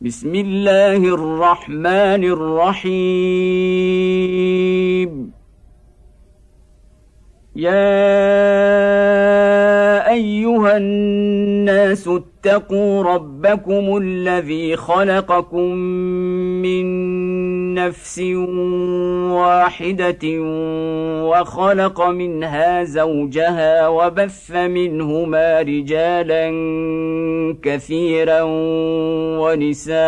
[0.00, 2.92] بسم الله الرحمن الرحيم.
[7.56, 7.98] يا
[10.10, 12.08] أيها الناس
[12.38, 15.72] اتقوا ربكم الذي خلقكم
[16.62, 16.84] من
[17.74, 18.18] نفس
[19.30, 20.24] واحدة
[21.30, 26.50] وخلق منها زوجها وبث منهما رجالا
[27.62, 28.42] كثيرا
[29.42, 29.98] ونساء.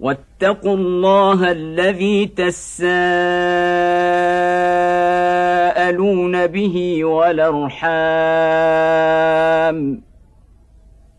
[0.00, 2.26] واتقوا الله الذي
[5.90, 7.90] تساءلون به والارحام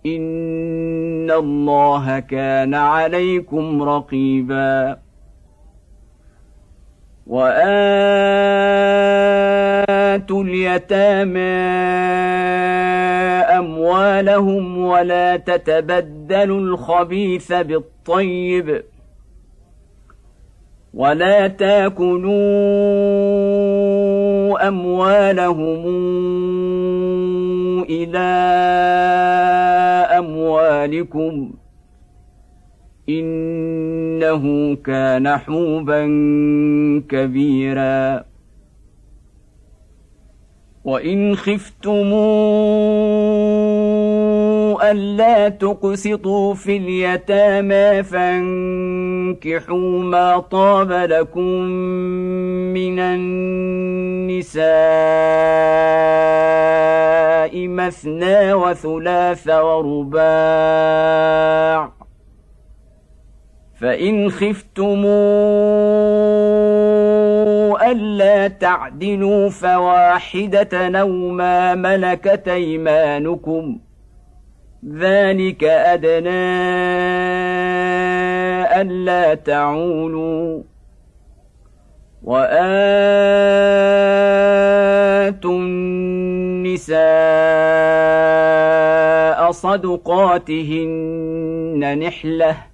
[0.06, 4.98] إن الله كان عليكم رقيبا.
[7.28, 7.64] وآتوا
[10.44, 11.40] اليتامى
[13.60, 18.84] أموالهم ولا تتبدلوا الخبيث بالطيب.
[20.94, 22.32] ولا تاكلوا
[24.68, 25.84] اموالهم
[27.84, 28.28] إلى
[30.18, 31.54] اموالكم
[33.10, 36.02] انه كان حوبا
[37.10, 38.26] كبيرا
[40.86, 42.22] وان خفتموا
[44.82, 51.62] الا تقسطوا في اليتامى فانكحوا ما طاب لكم
[52.74, 54.62] من النساء
[57.68, 60.82] مثنى وثلاث ورباع
[63.82, 65.12] فان خفتموا
[67.92, 73.80] الا تعدلوا فواحده أو ما ملكت ايمانكم
[74.90, 76.62] ذلك أدنى
[78.82, 80.64] ألا تعولوا
[82.24, 82.82] وآتوا
[85.52, 87.02] النساء
[89.52, 91.00] صدقاتهن
[92.00, 92.71] نحلة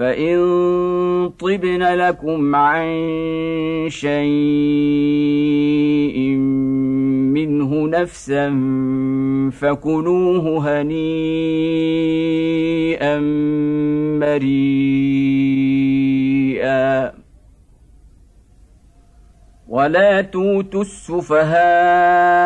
[0.00, 2.88] فان طبن لكم عن
[3.88, 4.20] شيء
[7.36, 8.48] منه نفسا
[9.52, 11.20] فكلوه هنيئا
[15.60, 15.60] مريئا
[19.68, 22.40] ولا توتوا السفهاء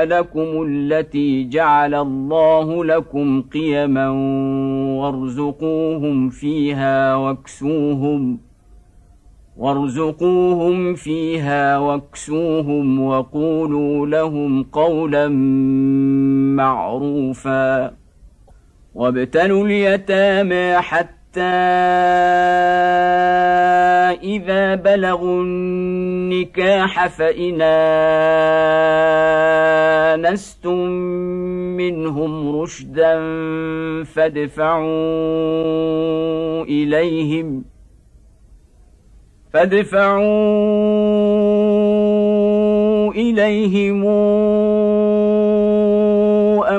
[0.00, 4.08] اموالكم التي جعل الله لكم قيما
[5.00, 8.38] وارزقوهم فيها واكسوهم
[9.56, 15.28] وارزقوهم فيها واكسوهم وقولوا لهم قولا
[16.56, 17.92] معروفا
[18.94, 21.20] وابتلوا اليتامى حتى
[24.10, 27.62] إذا بلغوا النكاح فإن
[30.14, 30.88] آنستم
[31.76, 33.14] منهم رشدا
[34.04, 34.90] فادفعوا
[36.64, 37.64] إليهم
[39.52, 40.32] فادفعوا
[43.12, 44.04] إليهم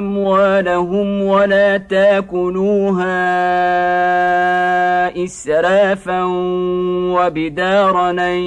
[0.02, 3.14] أموالهم ولا تأكلوها
[5.24, 6.24] إسرافا
[7.16, 8.40] وبدارا أن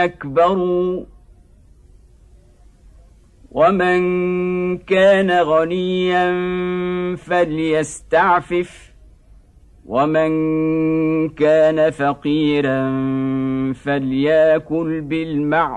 [0.00, 1.04] يكبروا
[3.50, 3.98] ومن
[4.78, 6.26] كان غنيا
[7.16, 8.92] فليستعفف
[9.86, 10.30] ومن
[11.28, 12.92] كان فقيرا
[13.72, 15.76] فليأكل بالمعروف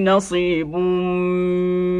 [0.00, 0.76] نصيب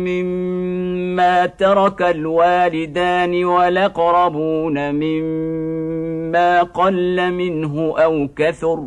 [0.06, 8.84] مما ترك الوالدان والأقربون مما قل منه أو كثر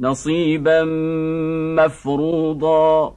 [0.00, 0.84] نصيبا
[1.78, 3.16] مفروضا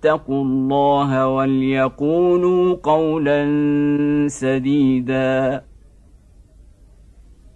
[0.00, 3.44] اتقوا الله وليقولوا قولا
[4.28, 5.62] سديدا.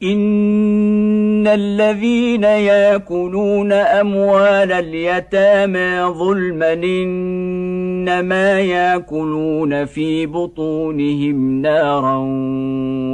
[0.03, 12.17] إن الذين يأكلون أموال اليتامى ظلما إنما يأكلون في بطونهم نارا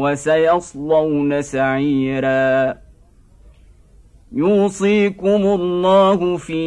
[0.00, 2.74] وسيصلون سعيرا.
[4.32, 6.60] يوصيكم الله في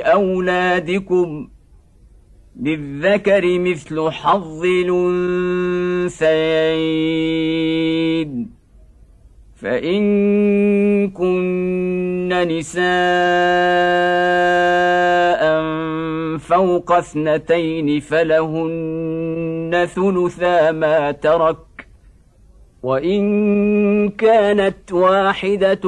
[0.00, 1.48] أولادكم
[2.60, 6.20] للذكر مثل حظ الأنثيين.
[9.62, 12.80] فإن كن نساء
[16.38, 21.56] فوق اثنتين فلهن ثلثا ما ترك
[22.82, 25.80] وإن كانت واحدة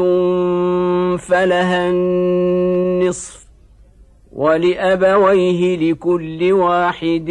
[1.17, 3.47] فلها النصف
[4.33, 7.31] ولأبويه لكل واحد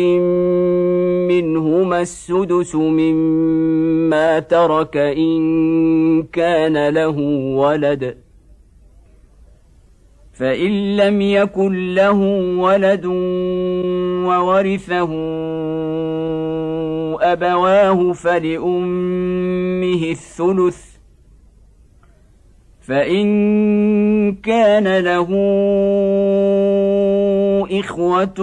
[1.29, 7.17] منهما السدس مما ترك إن كان له
[7.55, 8.17] ولد.
[10.33, 12.19] فإن لم يكن له
[12.57, 13.05] ولد
[14.25, 15.11] وورثه
[17.19, 20.91] أبواه فلأمه الثلث
[22.81, 25.27] فإن كان له
[27.79, 28.39] إخوة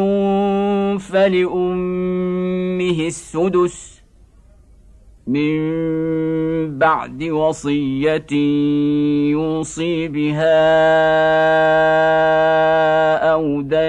[0.99, 2.27] فلأمه
[3.07, 4.03] السدس
[5.27, 5.59] من
[6.79, 8.33] بعد وصية
[9.31, 10.59] يوصي بها
[13.33, 13.89] أو دين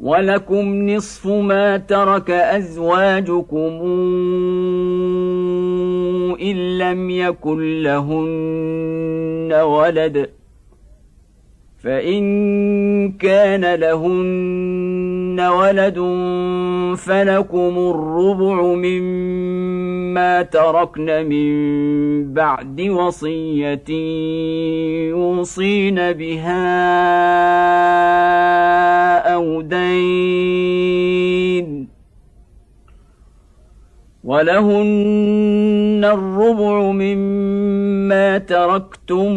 [0.00, 3.72] ولكم نصف ما ترك أزواجكم
[6.40, 10.37] إن لم يكن لهن ولد.
[11.82, 15.98] فان كان لهن ولد
[16.96, 23.84] فلكم الربع مما تركن من بعد وصيه
[25.08, 26.68] يوصين بها
[29.34, 31.08] أو دين
[34.24, 39.36] ولهن الربع مما تركتم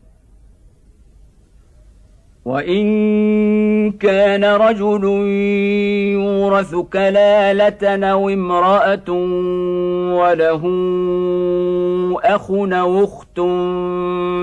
[2.51, 5.03] وان كان رجل
[6.13, 9.11] يورث كلاله أو امراه
[10.19, 10.63] وله
[12.23, 13.39] اخ أو اخت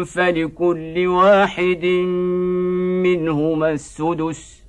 [0.08, 1.84] فلكل واحد
[3.04, 4.67] منهما السدس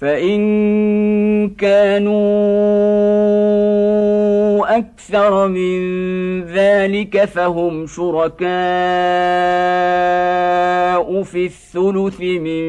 [0.00, 2.14] فإن كانوا
[4.78, 5.80] أكثر من
[6.44, 8.44] ذلك فهم شركاء
[11.22, 12.64] في الثلث من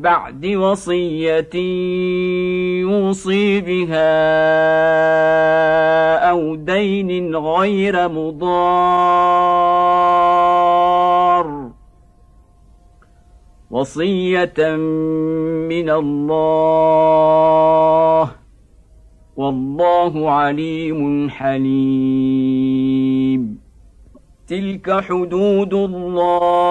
[0.00, 1.54] بعد وصية
[2.80, 4.40] يوصي بها
[6.30, 9.60] أو دين غير مضار.
[13.70, 14.76] وصية
[15.68, 16.30] من الله.
[19.36, 22.80] والله عليم حليم.
[24.48, 26.70] تلك حدود الله.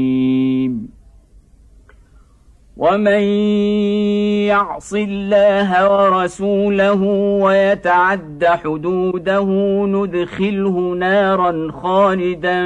[2.81, 3.23] ومن
[4.49, 7.03] يعص الله ورسوله
[7.43, 9.45] ويتعد حدوده
[9.85, 12.57] ندخله نارا خالدا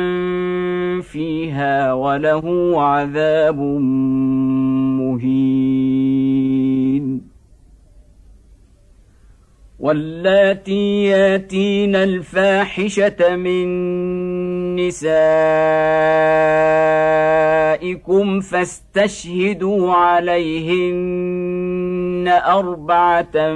[1.02, 3.60] فيها وله عذاب
[5.00, 5.36] مهين.
[9.80, 13.66] واللاتي ياتين الفاحشة من
[17.76, 21.26] نسائكم فاستشهدوا عليهن
[22.46, 23.54] أربعة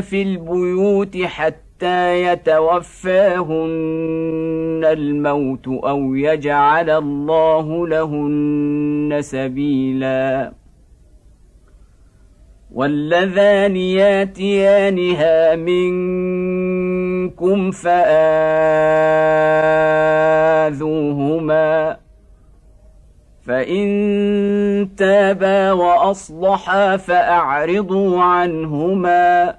[0.00, 3.64] في البيوت حتى يتوفاهن
[4.84, 10.52] الموت أو يجعل الله لهن سبيلا.
[12.74, 15.80] واللذان ياتيانها منكم
[17.70, 18.04] فآذوهما
[23.46, 29.54] فإن تابا وأصلحا فأعرضوا عنهما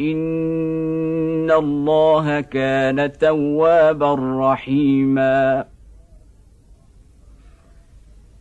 [0.00, 5.64] إن الله كان توابا رحيما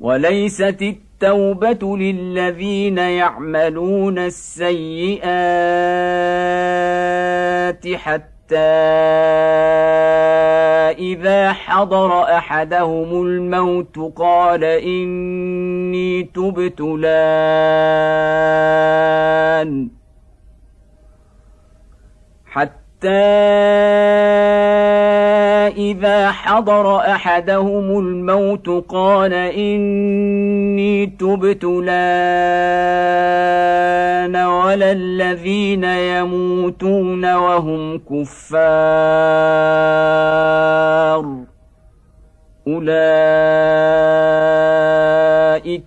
[0.00, 5.20] وليست التوبه للذين يعملون السيئات
[7.94, 8.56] حتى
[10.98, 17.20] اذا حضر احدهم الموت قال اني تبت لأن
[22.46, 22.79] حتى
[25.76, 31.90] إذا حضر أحدهم الموت قال إني تبت لأن
[34.36, 38.60] ولا الذين يموتون وهم كفار.
[42.68, 43.00] أولئك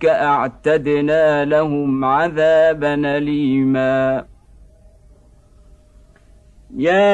[0.06, 4.24] أعتدنا لهم عذابا أليما.
[6.76, 7.04] يا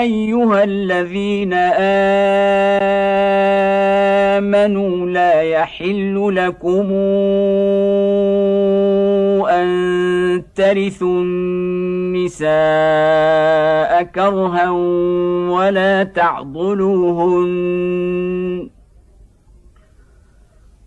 [0.00, 1.54] ايها الذين
[4.34, 6.92] امنوا لا يحل لكم
[9.50, 12.52] ان ترثوا النساء
[14.02, 14.70] كرها
[15.50, 17.54] ولا تعضلوهن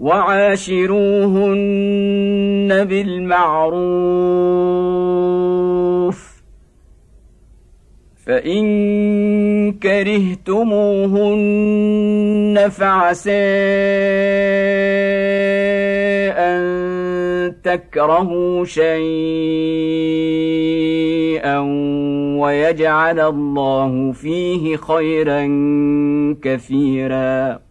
[0.00, 1.58] وعاشروهن
[2.84, 4.40] بالمعروف.
[8.26, 10.38] فإن كرهتموهن
[12.70, 13.30] فعسى
[16.38, 16.60] أن
[17.64, 18.90] تكرهوا شيئا
[22.40, 25.42] ويجعل الله فيه خيرا
[26.42, 27.69] كثيرا.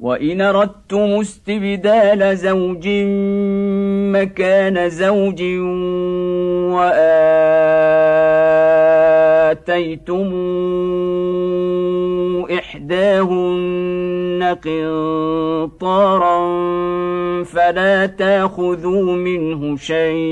[0.00, 2.88] وان اردتم استبدال زوج
[4.12, 5.42] مكان زوج
[9.82, 10.34] واتيتم
[12.50, 16.38] احداهن قنطارا
[17.44, 20.26] فلا تاخذوا منه شيئا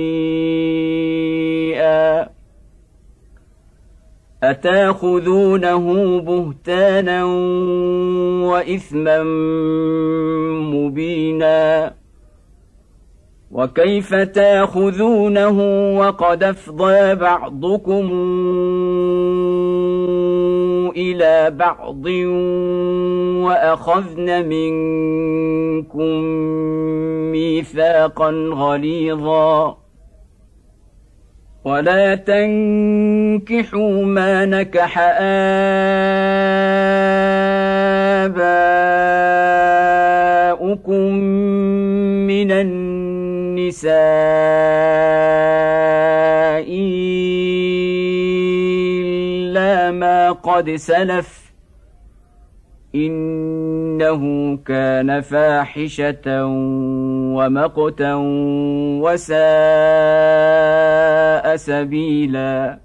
[4.51, 7.25] أتاخذونه بهتانا
[8.45, 9.23] وإثما
[10.73, 11.95] مبينا؟
[13.53, 15.59] وكيف تاخذونه
[15.99, 18.11] وقد أفضى بعضكم
[20.97, 22.07] إلى بعض
[23.45, 26.15] وأخذن منكم
[27.33, 29.84] ميثاقا غليظا؟
[31.65, 34.99] ولا تنكحوا ما نكح
[40.65, 41.15] آباؤكم
[42.29, 43.95] من النساء
[49.49, 51.44] إلا ما قد سلف
[52.95, 56.47] إنه كان فاحشة
[57.37, 58.15] ومقتا
[59.03, 59.37] وساء
[61.57, 62.79] سبيلا.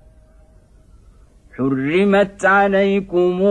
[1.58, 3.42] حرمت عليكم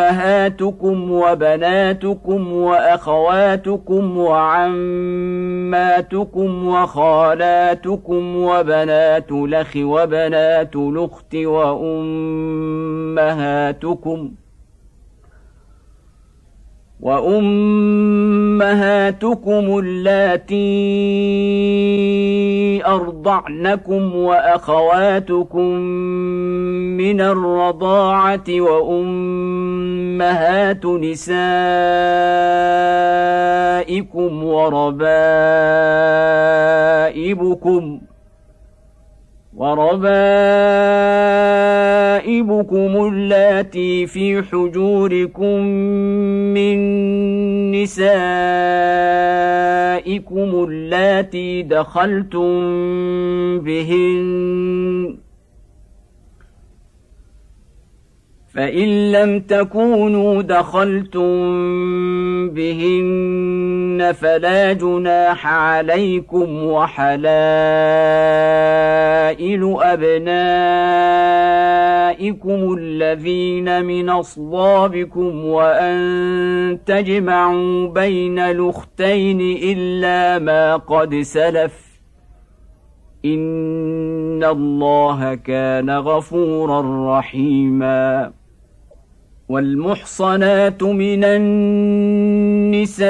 [0.00, 4.68] أمهاتكم وبناتكم وأخواتكم وعماتكم
[6.68, 11.80] وخالاتكم وبنات الأخ وبنات الأخت وأمهاتكم
[18.46, 20.56] وأمهاتكم اللاتي
[22.86, 25.70] أرضعنكم وأخواتكم
[26.96, 29.76] من الرضاعة وأمهات
[30.86, 31.34] نسائكم
[37.06, 38.00] وربائبكم
[39.56, 40.16] وربائبكم
[43.06, 45.60] اللاتي في حجوركم
[46.54, 46.76] من
[47.72, 48.24] نسائكم
[50.68, 52.50] اللاتي دخلتم
[53.60, 55.16] بهن
[58.56, 61.30] فإن لم تكونوا دخلتم
[62.50, 67.16] بهن فلا جناح عليكم وحلائل
[69.80, 70.36] أبنائكم
[72.78, 81.86] الذين من أصلابكم وأن تجمعوا بين الأختين إلا ما قد سلف
[83.24, 88.32] إن الله كان غفورا رحيما
[89.48, 93.06] والمحصنات من النساء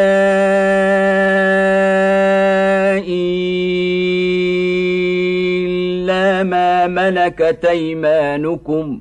[5.66, 9.00] إلا ما ملكت أيمانكم.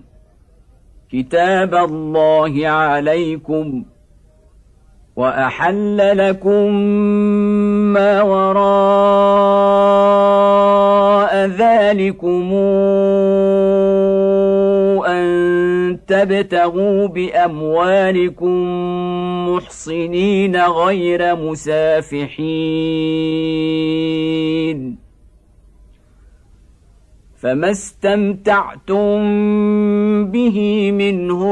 [1.12, 3.84] كتاب الله عليكم.
[5.16, 6.76] وأحل لكم
[7.94, 8.66] ما وراء
[11.46, 12.54] ذلكم
[15.94, 18.56] تبتغوا بأموالكم
[19.50, 22.86] محصنين غير مسافحين.
[27.46, 29.16] فما استمتعتم
[30.26, 31.46] به منهن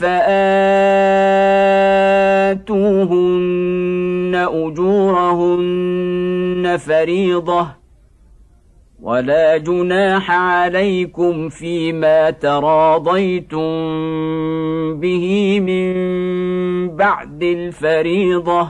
[0.00, 0.26] فآتوهن
[4.52, 5.96] أجورهن
[6.76, 7.75] فريضة
[9.06, 13.60] ولا جناح عليكم فيما تراضيتم
[15.00, 15.94] به من
[16.96, 18.68] بعد الفريضة.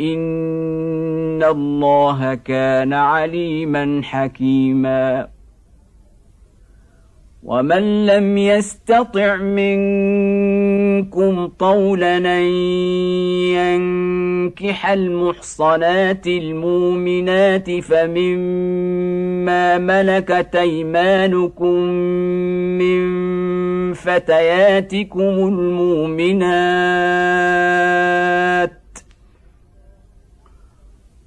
[0.00, 5.28] إن الله كان عليما حكيما.
[7.42, 10.77] ومن لم يستطع منكم
[11.58, 12.44] طولا أن
[13.54, 21.74] ينكح المحصنات المؤمنات فمما ملكت أيمانكم
[22.78, 23.28] من
[23.94, 26.78] فتياتكم المؤمنات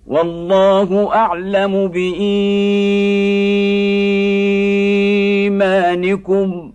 [0.07, 1.87] والله أعلم
[5.51, 6.70] بإيمانكم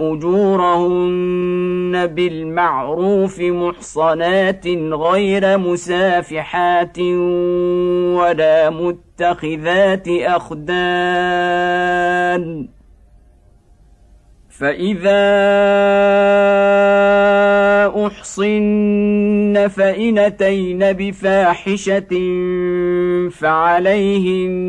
[0.00, 6.98] أجورهن بالمعروف محصنات غير مسافحات
[8.18, 11.60] ولا متخذات أخدان
[14.60, 15.20] فاذا
[18.06, 22.08] احصن فان اتين بفاحشه
[23.30, 24.68] فعليهن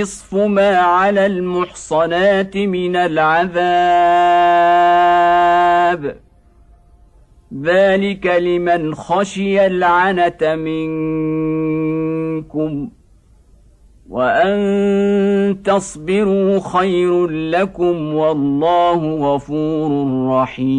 [0.00, 3.54] نصف ما على المحصنات من العذاب
[7.62, 10.54] ذلك لمن خشي العنة
[11.34, 11.84] منكم
[14.10, 19.90] وان تصبروا خير لكم والله غفور
[20.28, 20.74] رحيم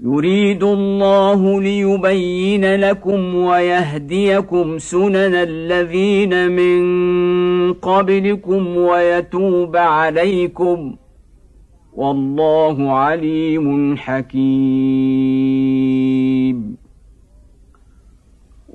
[0.00, 11.08] يريد الله ليبين لكم ويهديكم سنن الذين من قبلكم ويتوب عليكم ۖ
[11.98, 14.38] والله عليم حكيم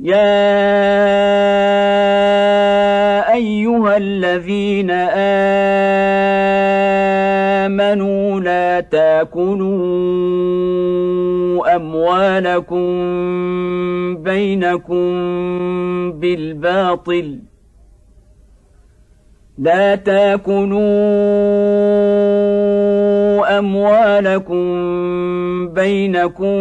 [0.00, 0.32] يا
[3.34, 4.90] ايها الذين
[7.60, 9.76] امنوا لا تاكلوا
[11.76, 12.86] اموالكم
[14.16, 15.02] بينكم
[16.12, 17.38] بالباطل
[19.58, 20.82] لا تاكلوا
[23.58, 24.82] اموالكم
[25.68, 26.56] بينكم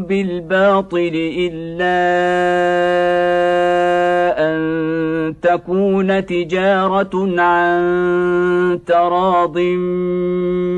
[0.00, 2.00] بالباطل الا
[4.38, 4.60] ان
[5.42, 9.58] تكون تجاره عن تراض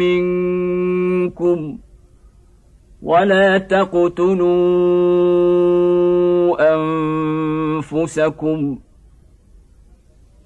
[0.01, 1.79] منكم
[3.03, 4.43] ولا تقتلوا
[6.75, 8.79] انفسكم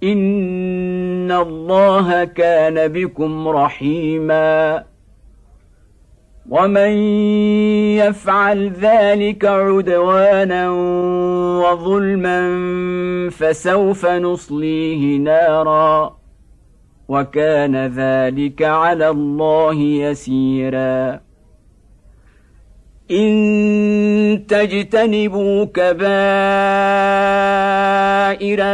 [0.02, 4.84] ان الله كان بكم رحيما
[6.50, 6.90] ومن
[7.98, 10.70] يفعل ذلك عدوانا
[11.60, 12.40] وظلما
[13.30, 16.16] فسوف نصليه نارا
[17.08, 21.25] وكان ذلك على الله يسيرا
[23.10, 26.06] إن تجتنبوا كبائر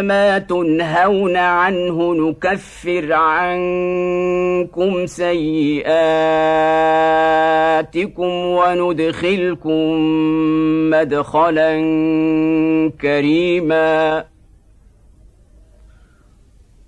[0.03, 5.92] ما تنهون عنه نكفر عنكم سيئاتكم
[8.31, 10.01] وندخلكم
[10.90, 11.73] مدخلا
[13.01, 14.25] كريما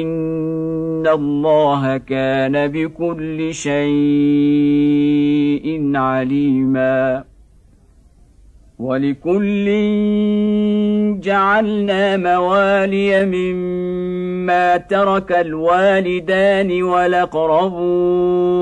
[0.00, 3.82] ان الله كان بكل شيء
[5.96, 7.24] عليما
[8.78, 9.66] ولكل
[11.20, 18.52] جعلنا موالي مما ترك الوالدان والاقربون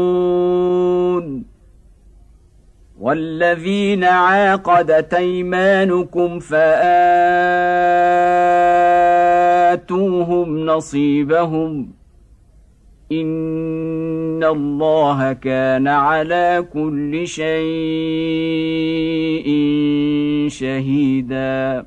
[3.00, 6.38] والذين عاقدت ايمانكم
[9.70, 11.92] فاتوهم نصيبهم
[13.12, 17.50] إن الله كان على كل شيء
[20.48, 21.86] شهيدا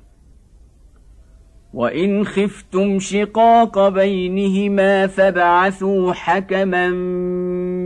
[1.73, 6.89] وان خفتم شقاق بينهما فابعثوا حكما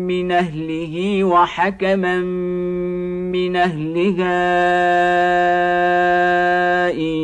[0.08, 2.19] من اهله وحكما
[3.32, 4.45] من اهلها
[6.91, 7.15] ان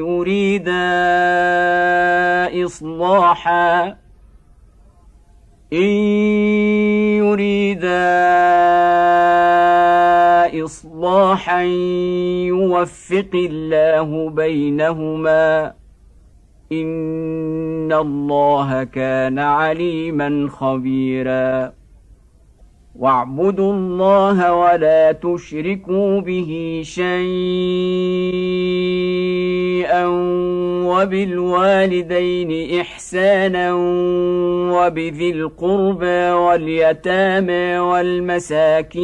[0.00, 0.82] يريدا
[2.64, 3.96] اصلاحا
[5.72, 5.92] ان
[7.22, 8.12] يريدا
[10.64, 11.62] اصلاحا
[12.48, 15.72] يوفق الله بينهما
[16.80, 21.72] ان الله كان عليما خبيرا.
[22.98, 27.12] واعبدوا الله ولا تشركوا به شيئا
[30.86, 33.74] وبالوالدين احسانا
[34.72, 39.02] وبذي القربى واليتامى والمساكين.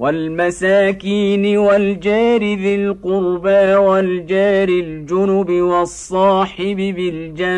[0.00, 7.50] والمساكين والجار ذي القربى والجار الجنب والصاحب بالجنب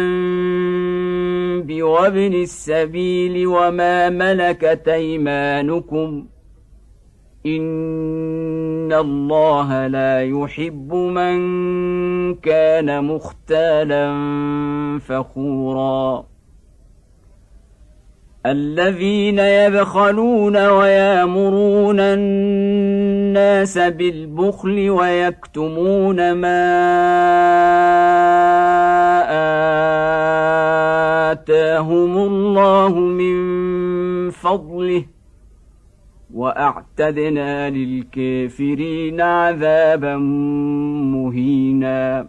[1.83, 6.27] وابن السبيل وما ملكت أيمانكم
[7.47, 11.39] إن الله لا يحب من
[12.35, 14.09] كان مختالا
[14.99, 16.32] فخورا
[18.47, 26.63] الذين يبخلون ويامرون الناس بالبخل ويكتمون ما
[31.33, 35.05] آتاهم الله من فضله
[36.35, 40.17] وأعتدنا للكافرين عذابا
[41.15, 42.29] مهينا.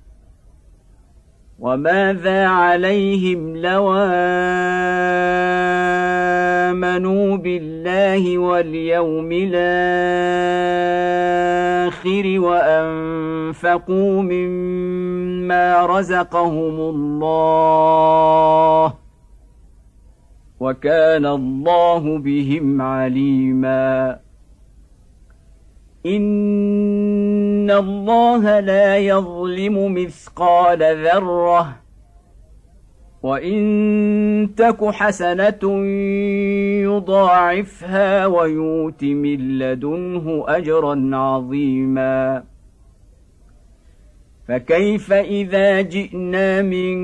[1.61, 3.93] وماذا عليهم لو
[6.73, 9.59] آمنوا بالله واليوم الآخر
[12.39, 17.33] وأنفقوا مما رزقهم الله
[20.59, 24.19] وكان الله بهم عليما
[26.05, 31.75] ان الله لا يظلم مثقال ذره
[33.23, 35.85] وان تك حسنه
[36.83, 42.43] يضاعفها ويؤت من لدنه اجرا عظيما
[44.47, 46.97] فكيف اذا جئنا من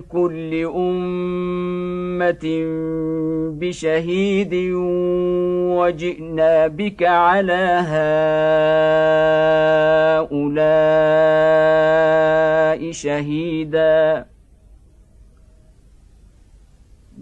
[0.00, 2.46] كل أمة
[3.60, 4.54] بشهيد
[5.76, 7.82] وجئنا بك على
[10.26, 14.26] هؤلاء شهيدا.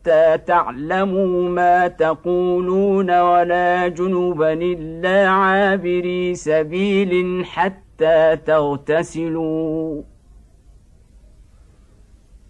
[0.00, 10.02] حتى تعلموا ما تقولون ولا جنبا إلا عابري سبيل حتى تغتسلوا.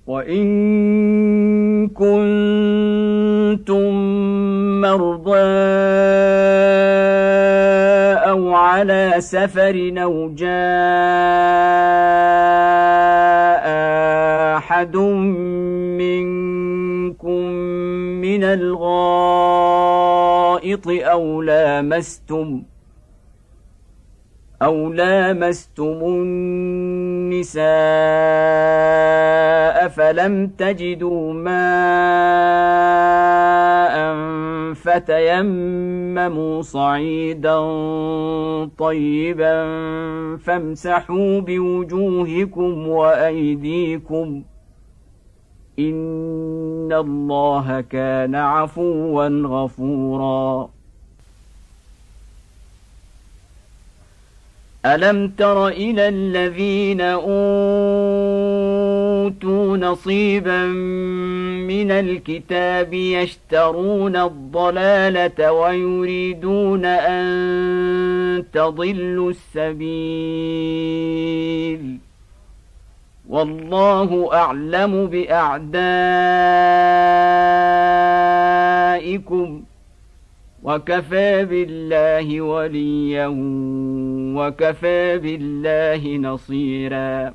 [0.07, 2.31] وإن كنتم
[4.81, 5.37] مرضى
[8.31, 10.51] أو على سفر أو جاء
[14.57, 14.97] أحد
[18.41, 20.01] من الغائط
[20.89, 22.63] أو لامستم
[24.63, 27.61] أو لامستم النساء
[29.89, 31.61] فلم تجدوا ماء
[34.75, 37.59] فتيمموا صعيدا
[38.79, 39.67] طيبا
[40.37, 44.60] فامسحوا بوجوهكم وأيديكم ۖ
[45.89, 50.71] ان الله كان عفوا غفورا.
[54.87, 57.37] الم تر إلى الذين اوتوا
[59.77, 60.67] نصيبا
[61.67, 70.51] من الكتاب يشترون الضلالة ويريدون أن تضلوا السبيل
[73.31, 75.71] والله أعلم بأعدائكم
[80.63, 83.27] وكفى بالله وليا
[84.37, 87.35] وكفى بالله نصيرا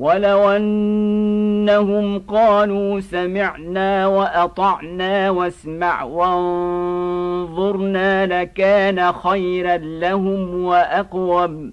[0.00, 7.46] ولو انهم قالوا سمعنا واطعنا واسمع وانظرنا
[8.26, 11.72] لكان خيرا لهم واقوم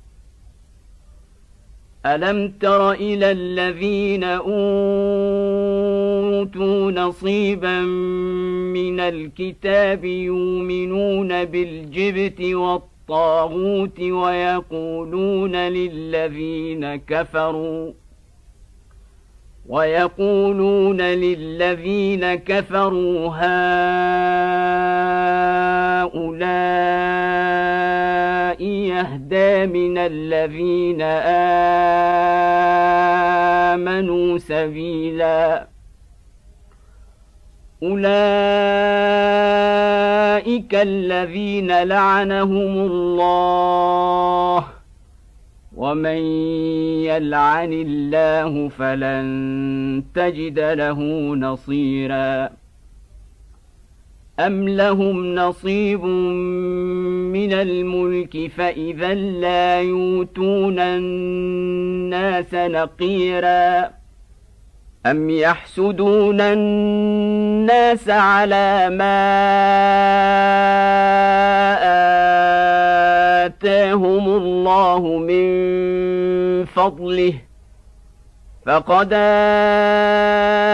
[2.05, 4.51] الم تر إلى الذين اوتوا
[6.91, 7.81] نصيبا
[8.73, 17.91] من الكتاب يؤمنون بالجبت والطيب الطاغوت ويقولون للذين كفروا
[19.71, 23.27] ويقولون للذين كفروا
[26.11, 26.21] هؤلاء
[28.63, 31.01] يهدى من الذين
[33.71, 35.71] آمنوا سبيلاً.
[37.83, 38.31] أولئك
[40.75, 44.65] الذين لعنهم الله
[45.81, 46.21] ومن
[47.09, 50.99] يلعن الله فلن تجد له
[51.35, 52.49] نصيرا.
[54.39, 56.03] أم لهم نصيب
[57.33, 63.89] من الملك فإذا لا يؤتون الناس نقيرا.
[65.05, 69.31] أم يحسدون الناس على ما
[73.61, 75.45] آتاهم الله من
[76.65, 77.33] فضله
[78.65, 79.09] فقد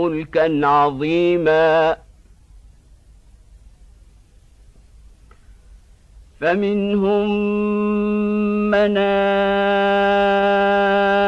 [0.03, 1.97] ملكا عظيما
[6.41, 7.31] فمنهم
[8.71, 8.97] من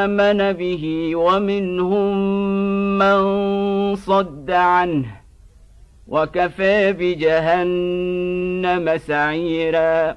[0.07, 2.17] آمن به ومنهم
[2.99, 3.21] من
[3.97, 5.07] صد عنه
[6.09, 10.17] وكفى بجهنم سعيرا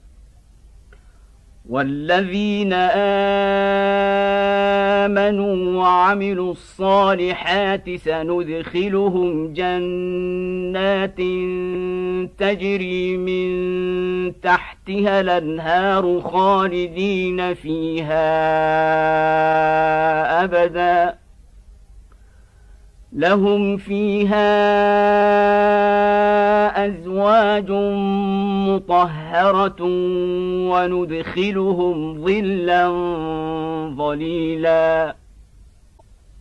[1.71, 2.73] والذين
[5.03, 11.17] امنوا وعملوا الصالحات سندخلهم جنات
[12.37, 13.51] تجري من
[14.41, 18.31] تحتها الانهار خالدين فيها
[20.43, 21.15] ابدا
[23.13, 24.51] لهم فيها
[26.85, 27.71] ازواج
[28.75, 29.81] مطهره
[30.71, 32.87] وندخلهم ظلا
[33.97, 35.15] ظليلا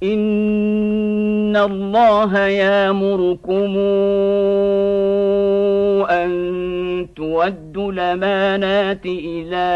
[0.03, 3.77] ان الله يامركم
[6.11, 6.31] ان
[7.17, 9.71] تودوا الامانات إلى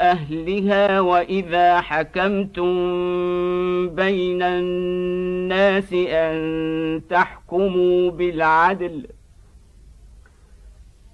[0.00, 2.74] اهلها واذا حكمتم
[3.88, 9.06] بين الناس ان تحكموا بالعدل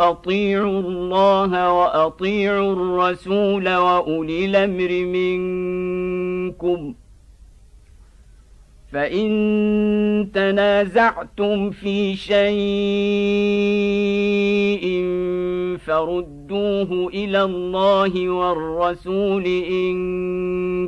[0.00, 6.94] أطيعوا الله وأطيعوا الرسول وأولي الأمر منكم.
[8.92, 12.46] فإن تنازعتم في شيء
[15.78, 19.96] فردوه إلى الله والرسول إن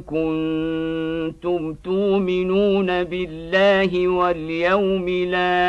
[0.01, 5.69] كنتم تؤمنون بالله واليوم الآخر.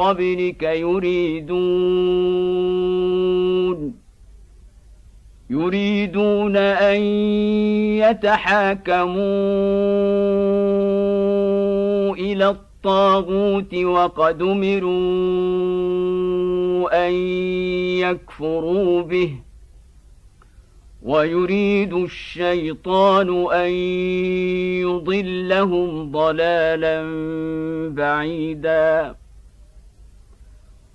[0.00, 1.50] قبلك يريدون.
[5.50, 7.00] يريدون أن
[8.00, 9.20] يتحاكموا
[12.14, 14.90] إلى الطاغوت وقد أمروا
[17.08, 17.12] أن
[18.00, 19.34] يكفروا به.
[21.02, 23.70] ويريد الشيطان أن
[24.80, 27.02] يضلهم ضلالا
[27.88, 29.19] بعيدا.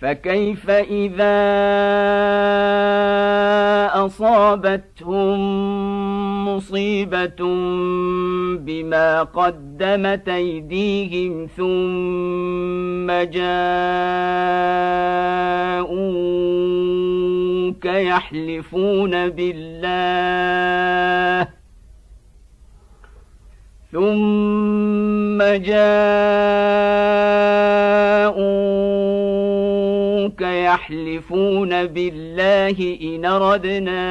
[0.00, 1.36] فكيف إذا
[4.06, 5.38] أصابتهم
[6.48, 7.36] مصيبة
[8.56, 13.46] بما قدمت أيديهم ثم جاءوك
[17.84, 20.76] يحلفون بالله
[23.92, 26.36] ثم جاءوك
[30.86, 34.06] يحلفون بالله إن أردنا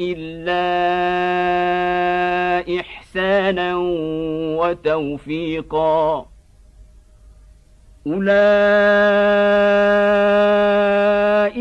[0.00, 0.66] إلا
[2.80, 3.76] إحسانا
[4.58, 6.26] وتوفيقا.
[8.06, 9.46] أولئك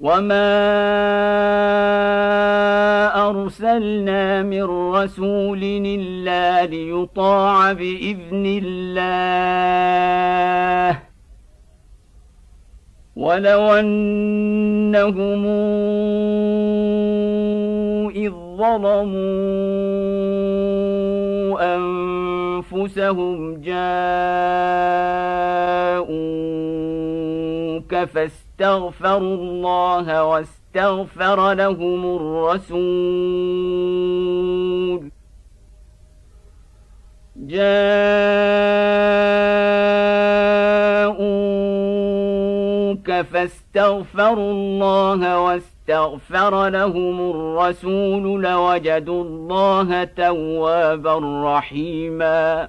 [0.00, 0.48] وما
[3.30, 4.62] ارسلنا من
[4.94, 9.38] رسول الا ليطاع باذن الله
[13.16, 15.46] ولو انهم
[18.16, 19.18] اذ ظلموا
[21.76, 23.78] انفسهم جاءوك
[27.94, 32.88] فاستغفروا استغفروا الله واستغفر لهم الرسول.
[37.36, 37.68] جاءوك
[43.32, 52.68] فاستغفروا الله واستغفر لهم الرسول لوجدوا الله توابا رحيما.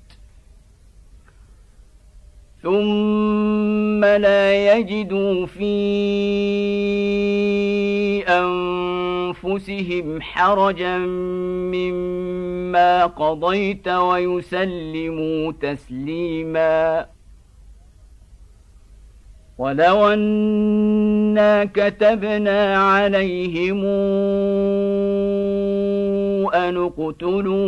[2.63, 5.73] ثم لا يجدوا في
[8.27, 10.97] انفسهم حرجا
[11.73, 17.05] مما قضيت ويسلموا تسليما
[19.57, 23.85] ولو انا كتبنا عليهم
[26.53, 27.67] ان اقتلوا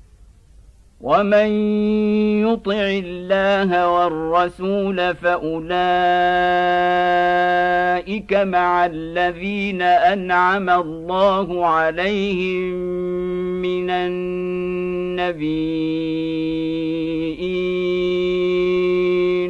[1.01, 1.49] ومن
[2.47, 5.71] يطع الله والرسول فاولئك
[8.33, 12.73] مع الذين انعم الله عليهم
[13.61, 14.31] من النبيين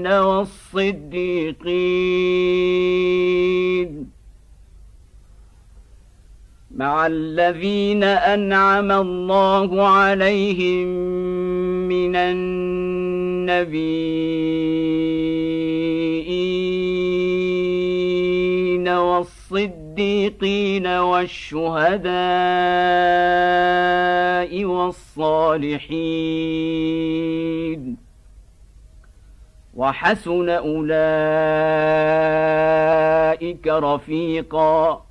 [0.08, 1.62] والصديقين
[6.76, 10.88] مع الذين أنعم الله عليهم
[11.88, 13.68] من النبيين
[18.90, 22.12] والصديقين والشهداء
[24.66, 26.22] والصالحين
[29.76, 30.98] وحسن أولئك
[33.68, 35.11] رفيقا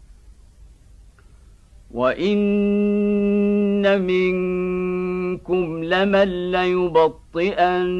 [1.93, 7.91] وان منكم لمن ليبطئن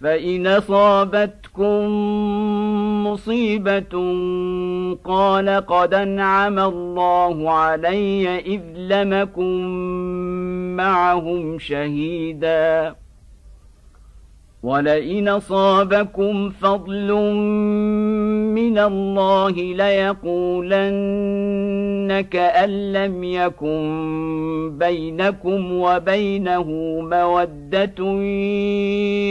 [0.00, 1.86] فان اصابتكم
[3.06, 3.94] مصيبه
[5.04, 9.66] قال قد انعم الله علي اذ لمكم
[10.76, 12.94] معهم شهيدا
[14.62, 17.10] ولئن اصابكم فضل
[18.56, 19.50] من الله
[20.80, 26.64] ليقولن كأن لم يكن بينكم وبينه
[27.00, 28.22] مودة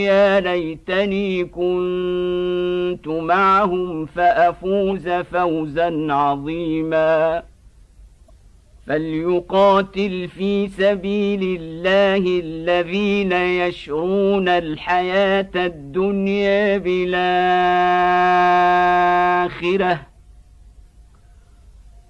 [0.06, 7.42] يا ليتني كنت معهم فأفوز فوزا عظيما
[8.86, 17.26] فليقاتل في سبيل الله الذين يشرون الحياة الدنيا بالآخرة.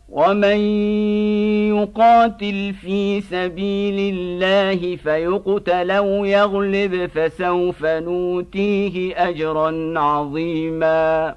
[0.09, 0.57] ومن
[1.77, 11.37] يقاتل في سبيل الله فيقتل أو يغلب فسوف نوتيه أجرا عظيما.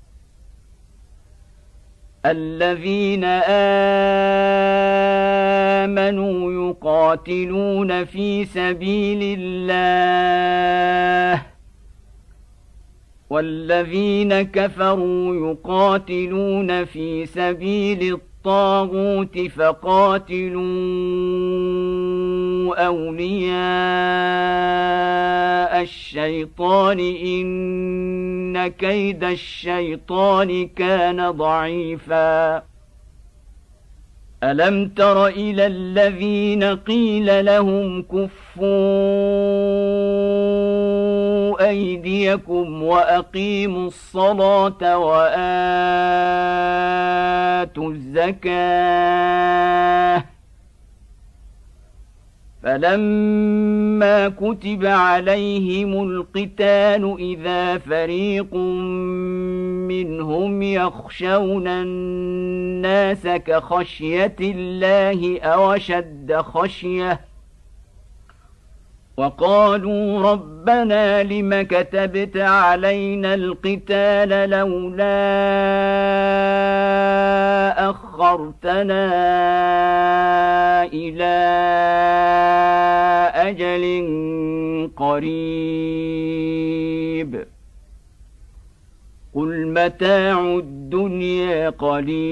[2.25, 3.23] الذين
[5.83, 11.41] آمنوا يقاتلون في سبيل الله
[13.29, 20.61] والذين كفروا يقاتلون في سبيل الطاغوت فقاتلوا
[22.85, 23.51] أولياء
[25.81, 26.99] الشيطان.
[26.99, 32.63] إن كيد الشيطان كان ضعيفا.
[34.43, 38.61] ألم تر إلى الذين قيل لهم كفوا
[41.69, 45.41] أيديكم وأقيموا الصلاة وآتوا
[47.91, 49.51] الزكاة.
[52.63, 58.55] فلما كتب عليهم القتال إذا فريق
[59.87, 67.30] منهم يخشون الناس كخشية الله أو أشد خشية
[69.21, 75.09] وقالوا ربنا لم كتبت علينا القتال لولا
[77.89, 79.03] أخرتنا
[80.83, 81.37] إلى
[83.35, 83.83] أجل
[84.97, 85.31] قريب.
[89.35, 92.31] قل متاع الدنيا قليل.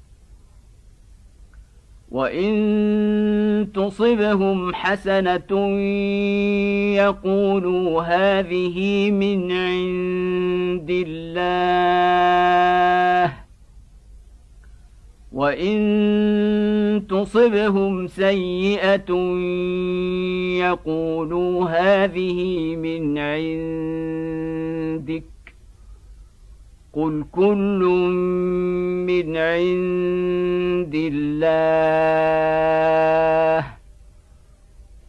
[2.11, 5.77] وان تصبهم حسنه
[6.95, 13.33] يقولوا هذه من عند الله
[15.31, 19.11] وان تصبهم سيئه
[20.59, 25.23] يقولوا هذه من عندك
[26.93, 27.79] قل كل
[29.07, 32.11] من عند الله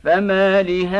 [0.05, 0.93] فما لهؤلاء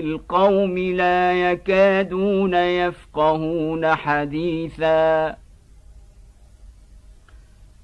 [0.00, 5.36] القوم لا يكادون يفقهون حديثا.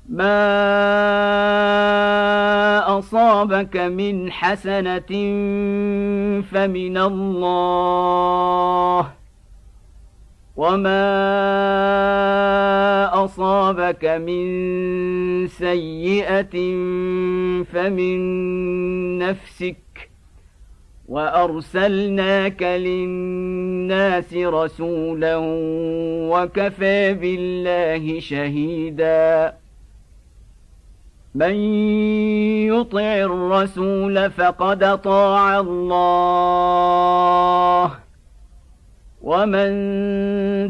[0.09, 1.20] ما
[3.41, 5.13] أصابك من حسنة
[6.43, 7.81] فمن الله.
[10.57, 11.05] وما
[13.25, 16.57] أصابك من سيئة
[17.65, 18.19] فمن
[19.19, 19.77] نفسك.
[21.09, 25.37] وأرسلناك للناس رسولا
[26.31, 29.60] وكفى بالله شهيدا.
[31.35, 31.55] من
[32.67, 36.31] يطع الرسول فقد طاع الله
[39.23, 39.71] ومن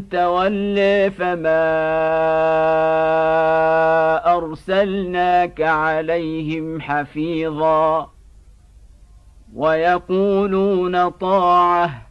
[0.09, 1.71] تولي فما
[4.37, 8.11] ارسلناك عليهم حفيظا
[9.55, 12.10] ويقولون طاعه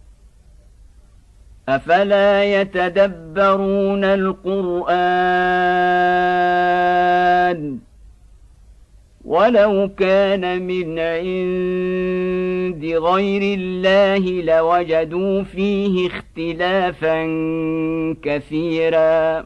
[1.69, 4.91] أفلا يتدبرون القرآن
[9.25, 17.23] ولو كان من عند غير الله لوجدوا فيه اختلافا
[18.23, 19.45] كثيرا.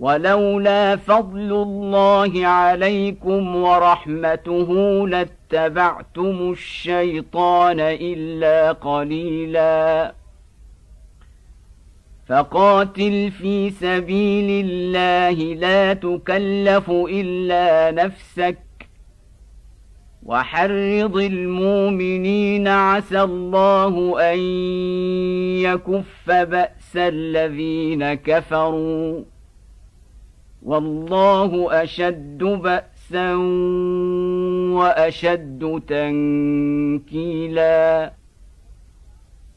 [0.00, 4.68] ولولا فضل الله عليكم ورحمته
[5.08, 10.14] لاتبعتم الشيطان إلا قليلا.
[12.28, 18.58] فقاتل في سبيل الله لا تكلف إلا نفسك.
[20.22, 24.38] وحرض المؤمنين عسى الله أن
[25.58, 29.24] يكف بأس الذين كفروا.
[30.62, 33.34] والله أشد بأسا
[34.74, 38.12] وأشد تنكيلا.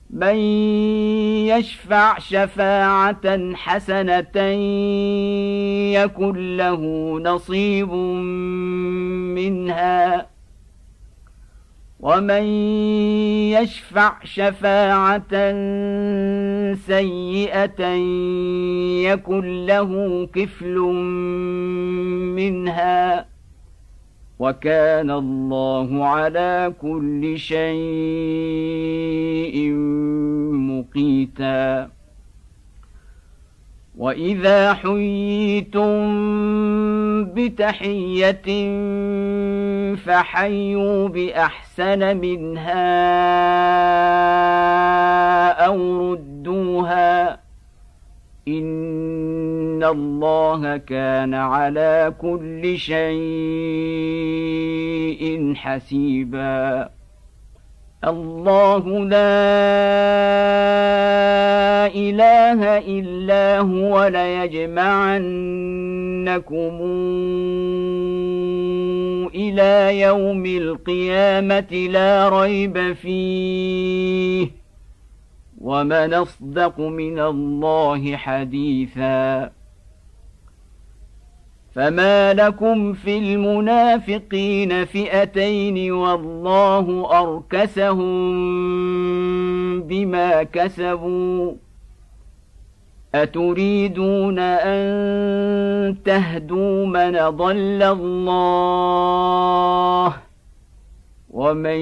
[0.09, 0.35] من
[1.47, 4.39] يشفع شفاعة حسنة
[5.93, 6.81] يكن له
[7.19, 7.93] نصيب
[9.33, 10.32] منها.
[12.03, 12.43] ومن
[13.55, 15.33] يشفع شفاعة
[16.73, 17.83] سيئة
[19.07, 19.91] يكن له
[20.33, 20.75] كفل
[22.35, 23.25] منها
[24.39, 27.63] وكان الله على كل شيء
[30.51, 31.89] مقيتا
[33.97, 35.93] واذا حييتم
[37.23, 38.43] بتحيه
[39.95, 42.83] فحيوا باحسن منها
[45.65, 47.39] أو ردوها
[48.47, 53.13] ان الله كان على كل شيء
[55.55, 56.89] حسيبا
[58.07, 59.33] الله لا
[61.95, 65.53] إله إلا هو ليجمعنكم
[69.35, 74.47] إلى يوم القيامة لا ريب فيه
[75.61, 79.51] ومن أصدق من الله حديثا
[81.75, 88.13] فما لكم في المنافقين فئتين والله اركسهم
[89.81, 91.53] بما كسبوا
[93.15, 98.93] اتريدون ان تهدوا من ضل الله
[101.29, 101.79] ومن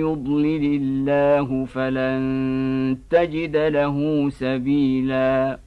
[0.00, 5.58] يضلل الله فلن تجد له سبيلا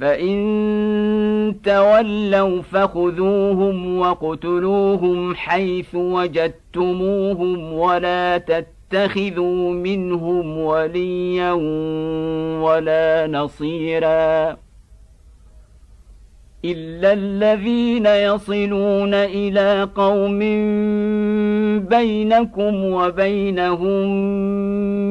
[0.00, 11.52] فان تولوا فخذوهم وقتلوهم حيث وجدتموهم ولا تتخذوا منهم وليا
[12.62, 14.56] ولا نصيرا
[16.64, 20.42] الا الذين يصلون إلى قوم
[21.78, 24.08] بينكم وبينهم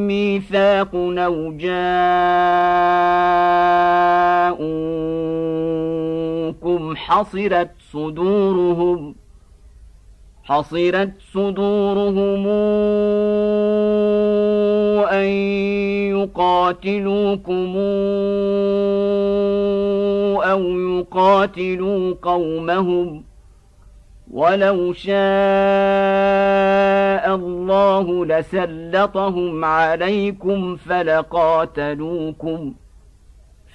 [0.08, 1.86] ميثاق أو جاءوكم
[6.96, 9.16] حصرت صدورهم
[10.44, 12.48] حصرت صدورهم
[15.12, 15.26] أن
[16.18, 17.78] يقاتلوكم
[20.44, 23.29] أو يقاتلوا قومهم.
[24.30, 25.16] ولو شاء
[27.36, 32.74] الله لسلطهم عليكم فلقاتلوكم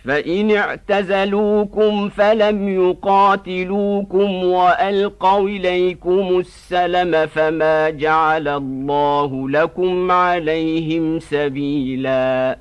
[0.04, 12.58] فإن اعتزلوكم فلم يقاتلوكم وألقوا إليكم السلم فما جعل الله لكم عليهم سبيلا.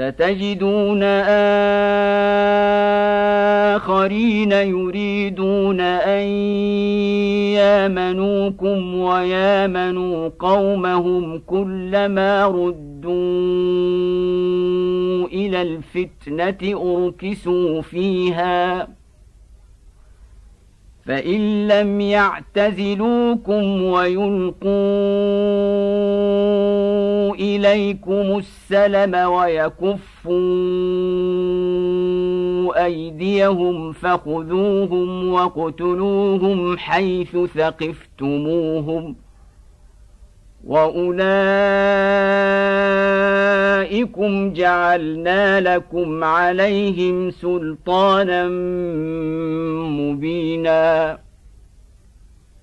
[0.00, 1.02] ستجدون
[3.76, 6.26] آخرين يريدون أن
[7.60, 13.10] يامنوكم ويامنوا قومهم كلما ردوا
[15.26, 18.88] إلى الفتنة أركسوا فيها
[21.04, 24.70] فإن لم يعتزلوكم ويلقوا
[27.40, 30.30] إليكم السلم ويكفوا
[32.84, 39.16] أيديهم فخذوهم واقتلوهم حيث ثقفتموهم
[44.00, 48.48] وأولئكم جعلنا لكم عليهم سلطانا
[50.00, 51.18] مبينا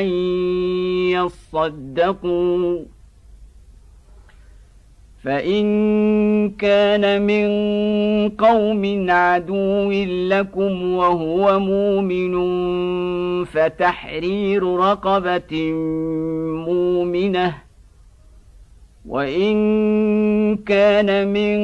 [0.00, 0.04] أن
[1.10, 2.78] يصدقوا.
[5.24, 7.48] فإن كان من
[8.28, 9.90] قوم عدو
[10.30, 12.34] لكم وهو مؤمن
[13.44, 15.72] فتحرير رقبة
[16.68, 17.65] مؤمنة
[19.06, 21.58] وان كان من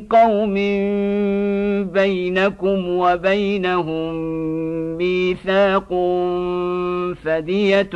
[0.00, 0.54] قوم
[1.92, 4.14] بينكم وبينهم
[4.96, 5.88] ميثاق
[7.24, 7.90] فديه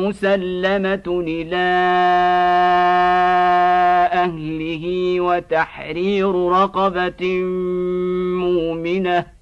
[0.00, 1.68] مسلمه إلى
[4.12, 7.42] اهله وتحرير رقبه
[8.40, 9.41] مؤمنه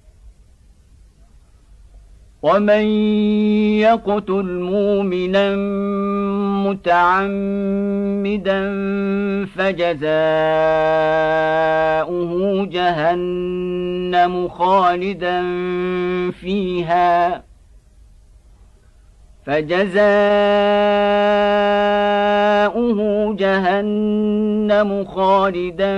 [2.41, 2.85] ومن
[3.79, 5.55] يقتل مؤمنا
[6.65, 8.61] متعمدا
[9.45, 10.11] فجزاؤه
[12.65, 15.41] جهنم خالدا
[16.31, 17.43] فيها
[19.45, 20.01] فجزاؤه
[23.35, 25.93] جهنم خالدا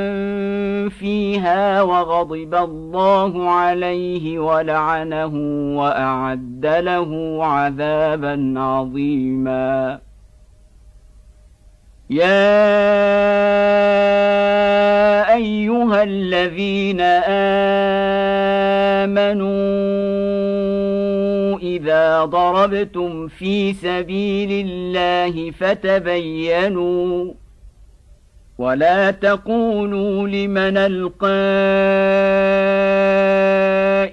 [0.89, 5.33] فيها وغضب الله عليه ولعنه
[5.77, 9.99] وأعد له عذابا عظيما.
[12.09, 12.63] يا
[15.33, 17.01] أيها الذين
[19.01, 20.52] آمنوا
[21.77, 27.33] اذا ضربتم في سبيل الله فتبينوا
[28.57, 31.27] ولا تقولوا لمن القى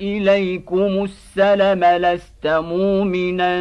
[0.01, 3.53] اليكم السلم لست مؤمنا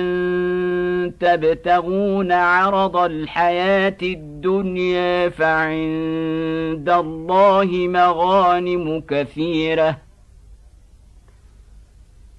[1.20, 10.09] تبتغون عرض الحياة الدنيا فعند الله مغانم كثيره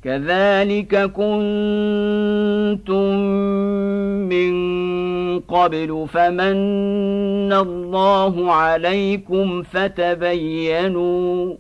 [0.05, 1.40] كذلك كنتم
[4.28, 4.53] من
[5.40, 11.55] قبل فمن الله عليكم فتبينوا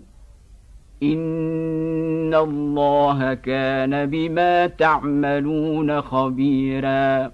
[1.02, 7.32] إن الله كان بما تعملون خبيرا.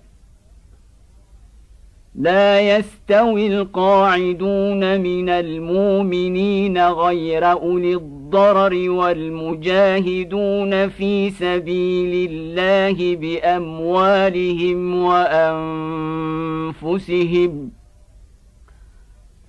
[2.14, 7.94] لا يستوي القاعدون من المؤمنين غير أولي
[8.26, 14.78] الضرر والمجاهدون في سبيل الله بأموالهم
[16.82, 17.70] وأنفسهم.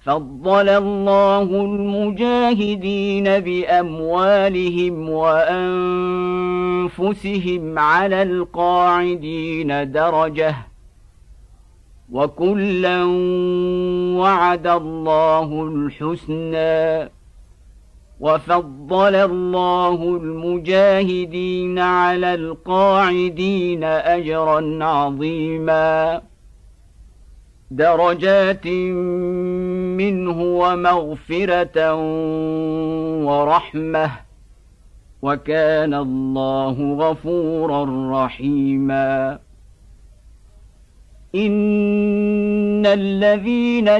[0.05, 5.49] فضل الله المجاهدين بأموالهم وأنفسهم
[7.79, 10.55] على القاعدين درجة.
[12.11, 13.03] وكلا
[14.17, 17.16] وعد الله الحسنى.
[18.19, 26.21] وفضل الله المجاهدين على القاعدين أجرا عظيما.
[27.71, 28.67] درجات
[29.97, 31.95] منه ومغفرة
[33.25, 34.11] ورحمة.
[35.21, 37.85] وكان الله غفورا
[38.25, 39.39] رحيما.
[41.35, 43.99] إن الذين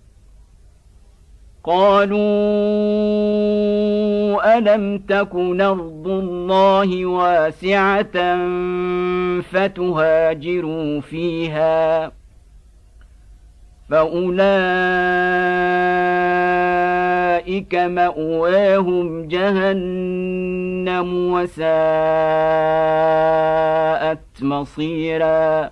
[1.63, 2.17] قالوا
[4.57, 8.37] ألم تكن ارض الله واسعة
[9.41, 12.11] فتهاجروا فيها
[13.89, 14.41] فأولئك
[17.75, 21.71] مأواهم جهنم وساءت
[24.41, 25.71] مصيرا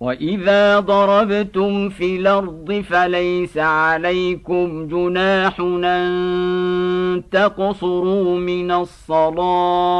[0.00, 9.94] واذا ضربتم في الأرض فليس عليكم جناح ان تقصروا من الصلاه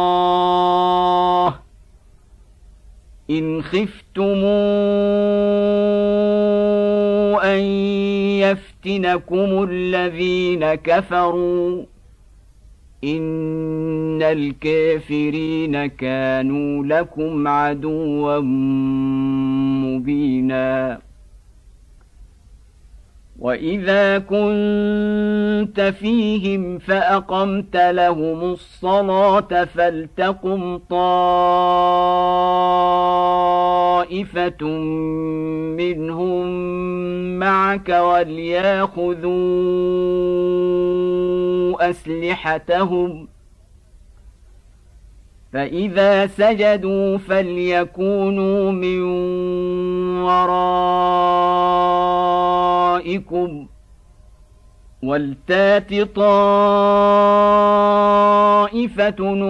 [3.30, 4.44] ان خفتم
[7.44, 7.60] ان
[8.40, 11.84] يفتنكم الذين كفروا
[13.04, 18.40] ان الكافرين كانوا لكم عدوا
[19.84, 20.98] مبينا
[23.40, 31.46] واذا كنت فيهم فاقمت لهم الصلاه فلتقم طائفه
[35.76, 36.48] منهم
[37.38, 39.30] معك ولياخذوا
[41.90, 43.28] اسلحتهم
[45.52, 49.02] فإذا سجدوا فليكونوا من
[53.00, 53.66] ورائكم
[55.02, 56.34] ولتات طائفة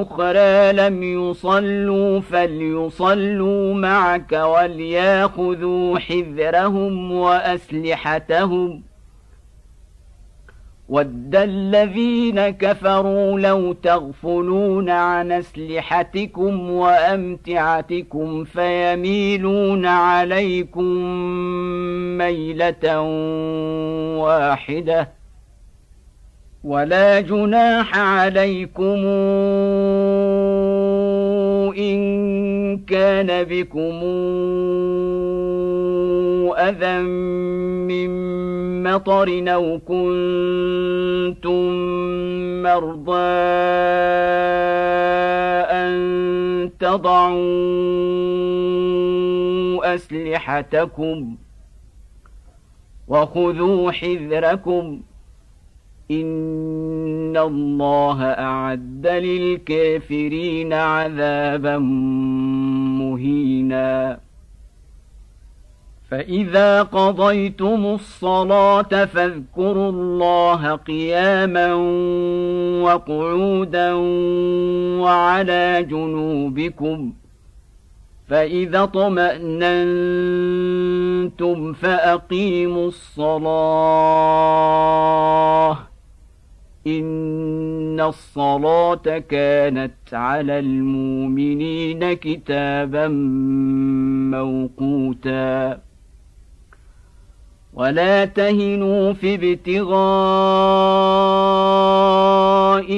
[0.03, 8.90] أخرى لم يصلوا فليصلوا معك وليأخذوا حذرهم وأسلحتهم ۖ
[10.91, 20.95] ود الذين كفروا لو تغفلون عن اسلحتكم وامتعتكم فيميلون عليكم
[22.19, 23.01] ميله
[24.19, 25.09] واحدة
[26.65, 29.07] ولا جناح عليكم
[31.79, 32.01] ان
[32.79, 34.01] كان بكم
[36.69, 37.03] أذى
[37.89, 38.11] من
[38.83, 41.63] مطر أو كنتم
[42.63, 43.13] مرضى
[45.71, 47.41] أن تضعوا
[49.95, 51.37] أسلحتكم
[53.09, 55.01] وخذوا حذركم
[56.11, 61.79] إن الله أعد للكافرين عذابا
[62.99, 64.21] مهينا.
[66.11, 71.75] فإذا قضيتم الصلاة فاذكروا الله قياما
[72.83, 73.93] وقعودا
[75.03, 77.21] وعلى جنوبكم ۖ
[78.31, 79.73] فإذا طمأننتم
[81.73, 83.51] فأقيموا الصلاة
[86.87, 93.09] إن الصلاة كانت على المؤمنين كتابا
[94.31, 95.81] موقوتا
[97.81, 99.95] ولا تهنوا في ابتغاء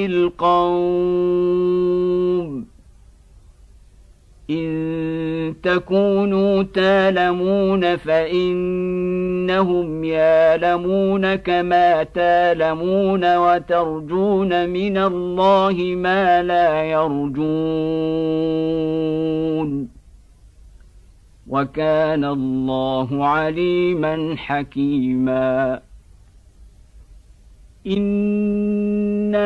[0.07, 1.53] القوم
[4.51, 17.43] إن تكونوا تالمون فإنهم يالمون كما تالمون وترجون من الله ما لا يرجون
[21.53, 25.81] وكان الله عليما حكيما.
[27.87, 29.39] إِنَّا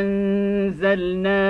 [0.00, 1.46] أنزلنا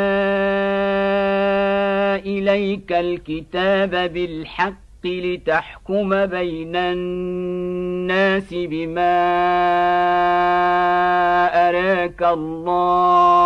[2.17, 9.17] إليك الكتاب بالحق لتحكم بين الناس بما
[11.69, 13.37] أراك الله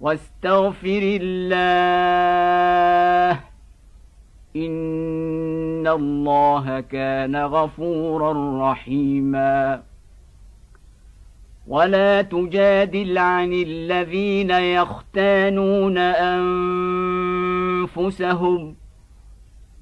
[0.01, 3.39] واستغفر الله.
[4.55, 9.82] إن الله كان غفورا رحيما.
[11.68, 15.97] ولا تجادل عن الذين يختانون
[17.97, 18.83] أنفسهم.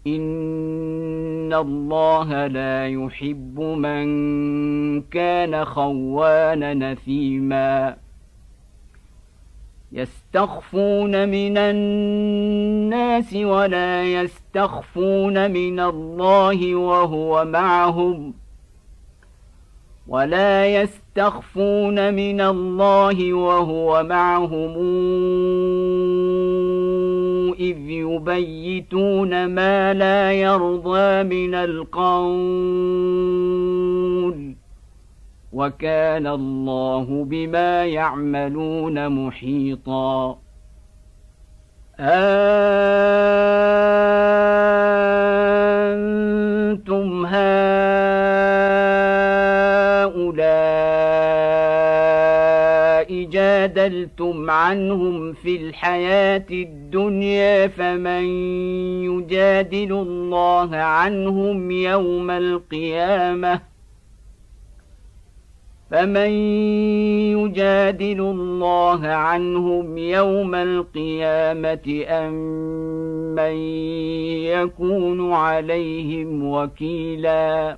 [0.08, 7.97] ان الله لا يحب من كان خوانا نثيما
[9.91, 18.34] يستخفون من الناس ولا يستخفون من الله وهو معهم
[20.08, 24.74] ولا يستخفون من الله وهو معهم
[27.60, 32.72] إذ يبيتون ما لا يرضى من القول.
[35.54, 40.38] وكان الله بما يعملون محيطا.
[41.99, 42.56] أنتم
[47.26, 48.11] هؤلاء
[53.91, 58.23] جادلتم عنهم في الحياة الدنيا فمن
[59.03, 63.61] يجادل الله عنهم يوم القيامة؟
[65.91, 66.29] فمن
[67.37, 72.33] يجادل الله عنهم يوم القيامة أم
[73.35, 73.55] من
[74.55, 77.77] يكون عليهم وكيلا؟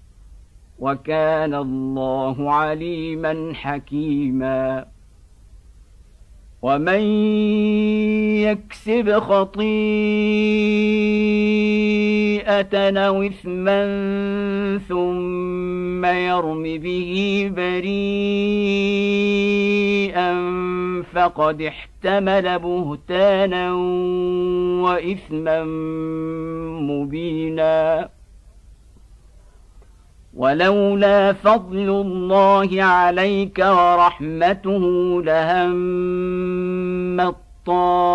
[0.81, 4.85] وكان الله عليما حكيما.
[6.61, 7.01] ومن
[8.41, 9.61] يكسب خطيئة
[12.97, 13.81] أو إثما
[14.89, 17.91] ثم يرم به بريئا
[21.13, 23.73] فقد احتمل بهتانا
[24.83, 25.63] وإثما
[26.81, 28.09] مبينا.
[30.41, 34.83] ولولا فضل الله عليك ورحمته
[35.21, 35.81] لهم
[37.65, 38.09] طائفة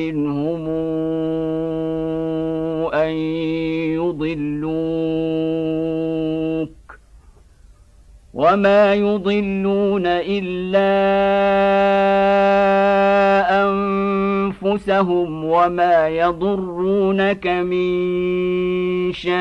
[0.00, 0.68] منهم
[2.94, 3.10] أن
[4.00, 4.70] يضلوك
[8.34, 10.90] وما يضلون إلا
[14.40, 19.40] أنفسهم وما يضرونك من شيء.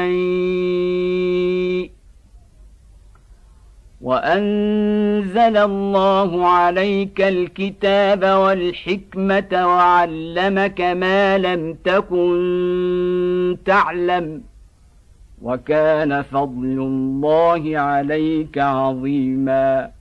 [4.01, 14.41] وأنزل الله عليك الكتاب والحكمة وعلمك ما لم تكن تعلم.
[15.41, 19.91] وكان فضل الله عليك عظيما.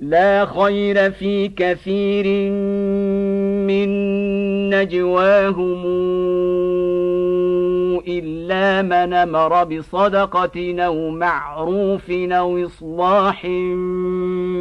[0.00, 2.52] لا خير في كثير
[3.70, 3.90] من
[4.70, 5.82] نجواهم
[8.08, 13.46] إلا من أمر بصدقة أو معروف أو إصلاح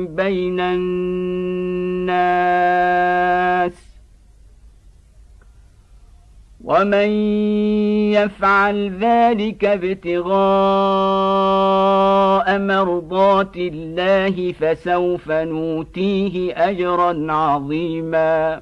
[0.10, 2.20] بين الناس
[6.64, 7.10] ومن
[8.14, 10.40] يفعل ذلك ابتغاء
[12.60, 18.62] مرضات الله فسوف نوتيه أجرا عظيما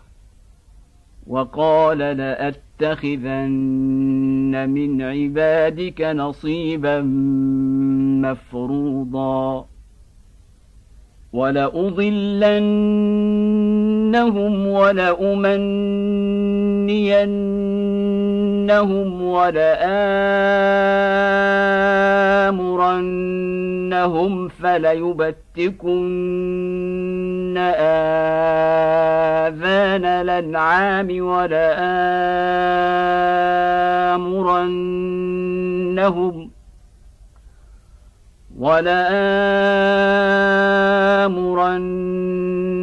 [1.31, 3.49] وقال لأتخذن
[4.69, 7.01] من عبادك نصيبا
[8.21, 9.65] مفروضا
[14.11, 15.61] ولأضلنهم ولأمنينهم
[19.21, 19.91] ولآمرنهم
[24.47, 25.97] فليبتكن
[29.47, 32.11] آذان الأنعام ولآمرنهم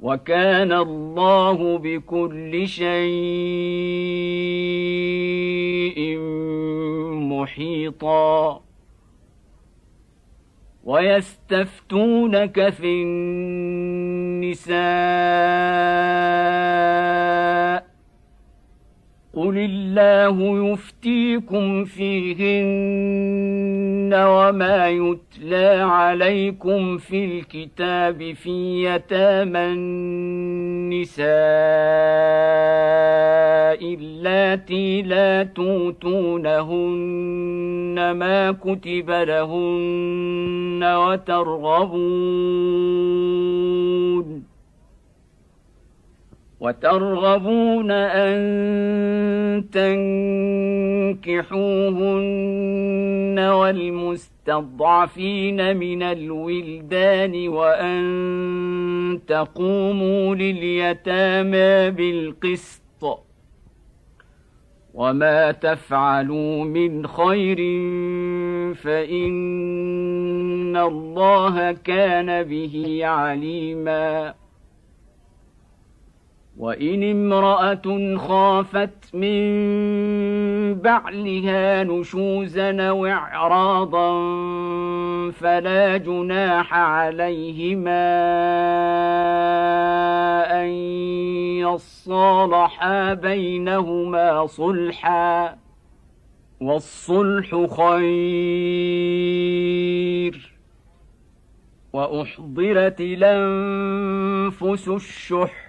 [0.00, 2.88] وكان الله بكل شيء
[7.12, 8.60] محيطا.
[10.84, 14.78] ويستفتونك في النساء.
[19.38, 22.48] قل الله يفتيكم فيهن
[24.14, 31.28] وما يتلى عليكم في الكتاب في يتامى النساء
[33.94, 36.90] اللاتي لا توتونهن
[38.10, 42.48] ما كتب لهن وترغبون
[46.60, 48.38] وترغبون أن
[51.18, 62.82] تنكحوهن والمستضعفين من الولدان وأن تقوموا لليتامى بالقسط
[64.94, 67.56] وما تفعلوا من خير
[68.74, 74.34] فإن الله كان به عليما
[76.58, 79.38] وإن امرأة خافت من
[80.74, 84.10] بعلها نشوزا أو إعراضا
[85.30, 88.08] فلا جناح عليهما
[90.62, 90.68] أن
[91.58, 95.56] يصالحا بينهما صلحا
[96.60, 98.98] والصلح خير
[101.92, 105.67] وأحضرت الأنفس الشح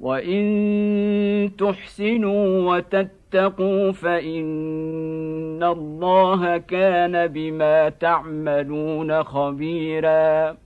[0.00, 10.56] وان تحسنوا وتتقوا فان الله كان بما تعملون خبيرا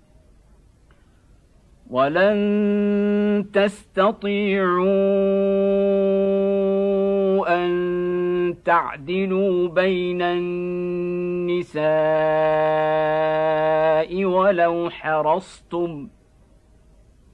[1.90, 4.84] ولن تستطيعوا
[7.64, 11.84] ان تعدلوا بين النساء
[14.24, 16.08] ولو حرصتم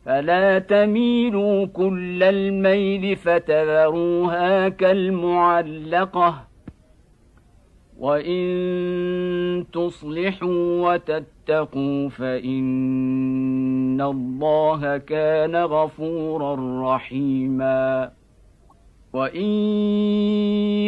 [0.09, 6.45] فلا تميلوا كل الميل فتذروها كالمعلقة.
[7.99, 16.57] وإن تصلحوا وتتقوا فإن الله كان غفورا
[16.95, 18.11] رحيما.
[19.13, 19.51] وإن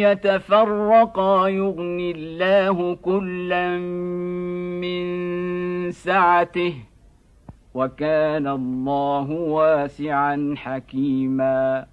[0.01, 3.77] يتفرقا يغن الله كلا
[4.81, 6.73] من سعته.
[7.73, 11.85] وكان الله واسعا حكيما.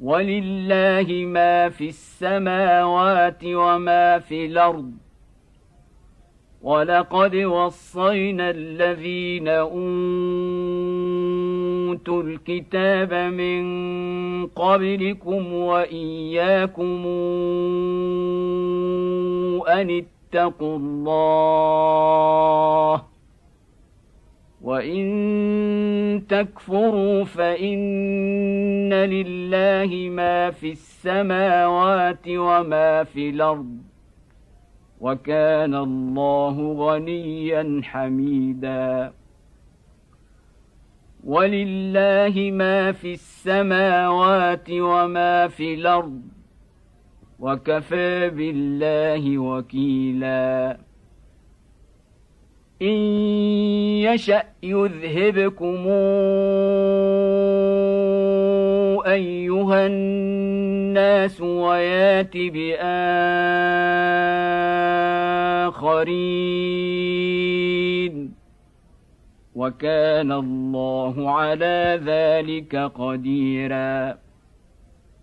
[0.00, 4.92] ولله ما في السماوات وما في الأرض.
[6.62, 9.72] ولقد وصينا الذين أوتوا
[12.22, 17.06] الكتاب من قبلكم وإياكم
[19.68, 23.02] أن اتقوا الله
[24.62, 33.78] وان تكفروا فان لله ما في السماوات وما في الأرض
[35.00, 39.12] وكان الله غنيا حميدا
[41.24, 46.22] ولله ما في السماوات وما في الأرض
[47.40, 50.78] وكفى بالله وكيلا
[52.82, 52.96] إن
[54.02, 55.86] يشأ يذهبكم
[59.06, 62.82] أيها الناس ويأت بآخرين
[69.54, 74.18] وكان الله على ذلك قديرا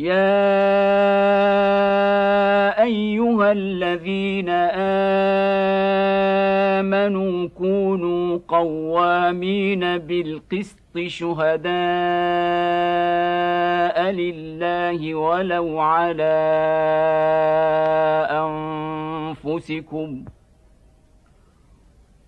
[0.00, 0.32] يا
[2.82, 4.48] ايها الذين
[6.78, 11.70] امنوا كونوا قوامين بالقسط شهداء
[14.10, 16.36] لله ولو على
[18.30, 20.24] انفسكم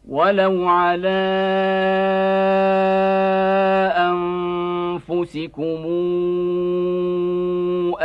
[0.09, 1.23] ولو على
[3.97, 5.83] انفسكم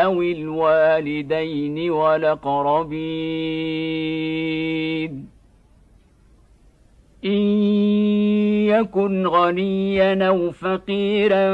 [0.04, 1.92] أو الوالدين
[3.88, 5.28] والاقربين
[7.26, 7.32] ان
[8.68, 11.48] يكن غنيا أو فقيرا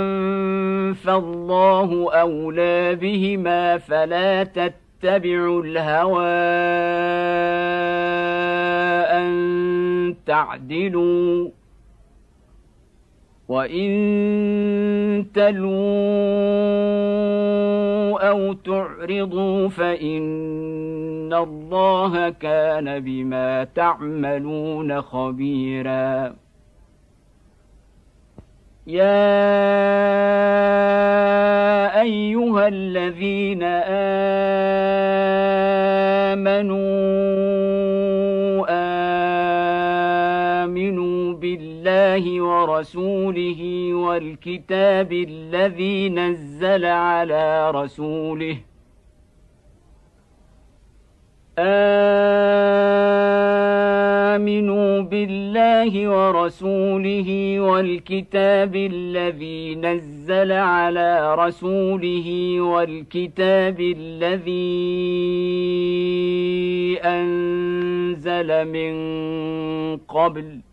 [0.93, 6.27] فالله اولى بهما فلا تتبعوا الهوى
[9.19, 11.49] ان تعدلوا
[13.47, 15.73] وان تلووا
[18.29, 26.35] أو تعرضوا فان الله كان بما تعملون خبيرا
[28.87, 29.33] يا
[32.01, 33.63] ايها الذين
[36.33, 37.92] امنوا
[41.87, 43.61] الله ورسوله
[43.93, 48.57] والكتاب الذي نزل على رسوله.
[54.33, 64.79] آمنوا بالله ورسوله والكتاب الذي نزل على رسوله والكتاب الذي
[67.03, 68.93] أنزل من
[69.97, 70.72] قبل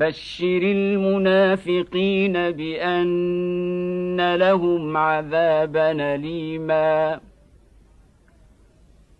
[0.00, 7.20] بشر المنافقين بان لهم عذابا اليما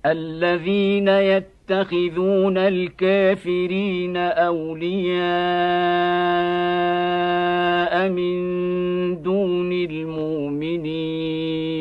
[0.07, 5.21] الذين يتخذون الكافرين اولياء
[8.09, 11.80] من دون المؤمنين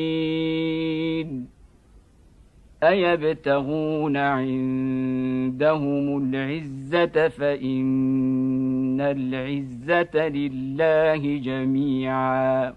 [2.83, 12.73] أيبتغون عندهم العزة فإن العزة لله جميعا.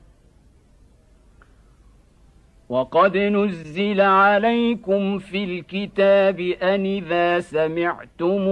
[2.68, 8.48] وقد نزل عليكم في الكتاب أن إذا سمعتم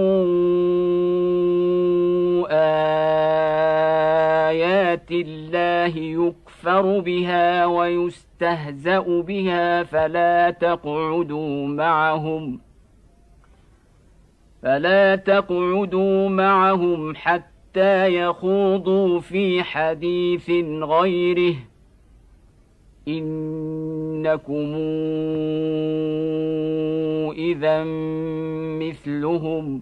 [4.51, 6.50] آيات الله يكفر
[7.01, 12.59] بها ويستهزا بها فلا تقعدوا معهم
[14.61, 20.49] فلا تقعدوا معهم حتى يخوضوا في حديث
[20.83, 21.55] غيره
[23.07, 24.75] انكم
[27.37, 27.83] اذا
[28.79, 29.81] مثلهم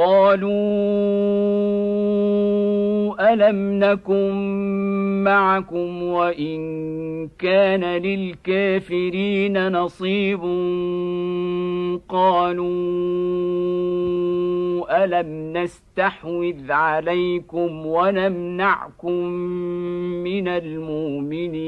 [0.00, 0.50] قالوا
[3.32, 4.34] ألم نكن
[5.24, 6.60] معكم وإن
[7.38, 10.40] كان للكافرين نصيب
[12.08, 12.64] قالوا
[15.04, 19.24] ألم نستحوذ عليكم ونمنعكم
[20.24, 21.60] من المؤمنين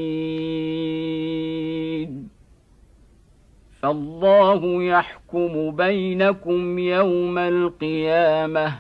[3.82, 8.74] فالله يحكم بينكم يوم القيامة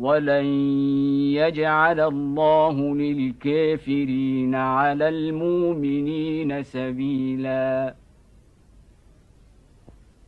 [0.00, 0.44] ولن
[1.34, 7.94] يجعل الله للكافرين على المؤمنين سبيلا.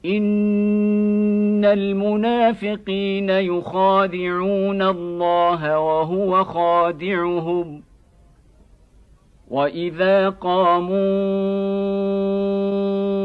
[0.05, 7.83] إن المنافقين يخادعون الله وهو خادعهم.
[9.51, 10.99] وإذا قاموا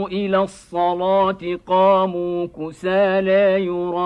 [0.08, 4.04] إلى الصلاة قاموا كسالى يراءون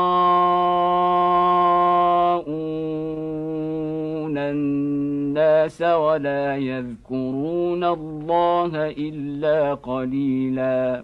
[4.37, 11.03] الناس ولا يذكرون الله إلا قليلا.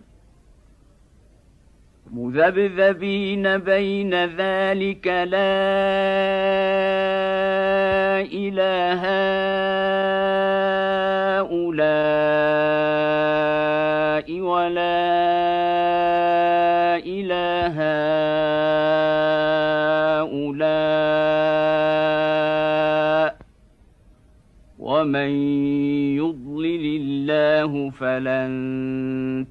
[2.14, 5.54] مذبذبين بين ذلك لا
[8.22, 9.04] اله
[11.40, 12.34] هؤلاء
[14.64, 15.04] ولا
[17.04, 17.76] إله
[20.64, 21.44] هؤلاء
[24.80, 25.32] ومن
[26.16, 28.52] يضلل الله فلن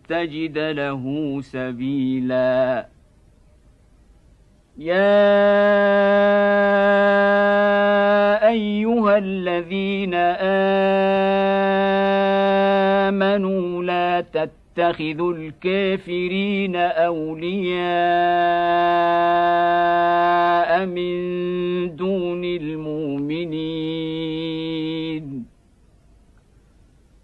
[0.08, 1.04] تجد له
[1.40, 2.88] سبيلا.
[4.78, 5.32] يا
[8.48, 10.14] أيها الذين
[13.04, 14.20] آمنوا لا
[14.76, 17.52] تتخذوا الكافرين أولياء
[20.86, 21.16] من
[21.96, 23.52] دون المؤمنين.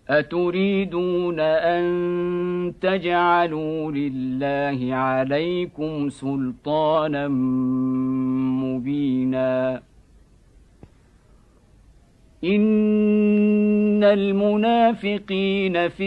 [0.08, 7.28] أتريدون أن تجعلوا لله عليكم سلطانا
[8.64, 9.82] مبينا.
[12.44, 16.06] إن المنافقين في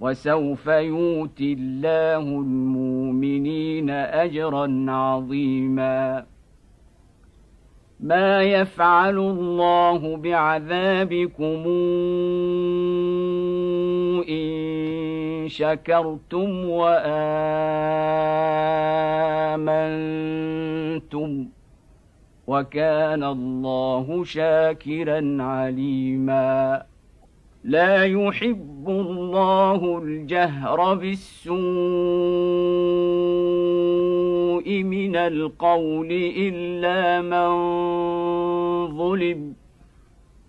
[0.00, 6.24] وسوف يؤتي الله المؤمنين أجرا عظيما.
[8.00, 11.66] ما يفعل الله بعذابكم
[14.28, 17.08] إن شكرتم وآمنتم
[22.46, 26.82] وكان الله شاكرا عليما.
[27.68, 31.58] لا يحب الله الجهر بالسوء
[34.82, 37.48] من القول إلا من
[38.96, 39.54] ظلم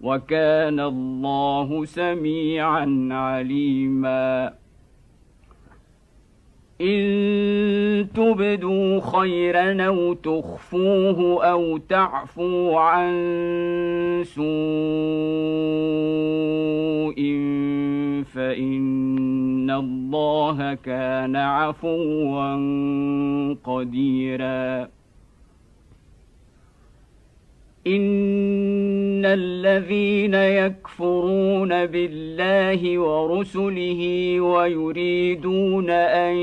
[0.01, 4.53] وكان الله سميعا عليما.
[6.81, 13.11] إن تبدوا خيرا أو تخفوه أو تعفوا عن
[14.25, 15.48] سوء
[20.09, 22.55] الله كان عفوا
[23.63, 24.87] قديرا.
[27.87, 34.01] إن الذين يكفرون بالله ورسله
[34.41, 36.35] ويريدون أن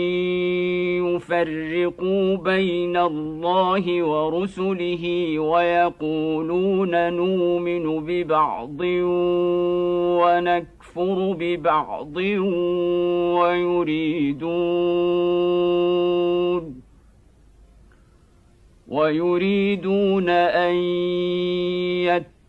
[1.04, 8.80] يفرقوا بين الله ورسله ويقولون نؤمن ببعض
[10.20, 10.75] ونكفر
[11.34, 12.16] ببعض
[13.36, 14.46] ويريدون
[18.88, 20.74] ويريدون أن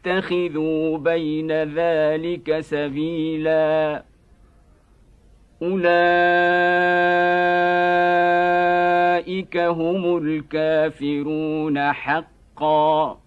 [0.06, 4.03] يتخذوا بين ذلك سبيلا.
[5.61, 5.98] أولئك
[9.57, 13.27] هم الكافرون حقا.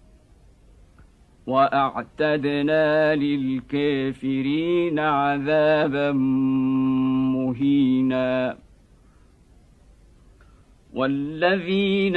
[1.51, 6.11] وأعتدنا للكافرين عذابا
[7.35, 8.57] مهينا.
[10.93, 12.15] والذين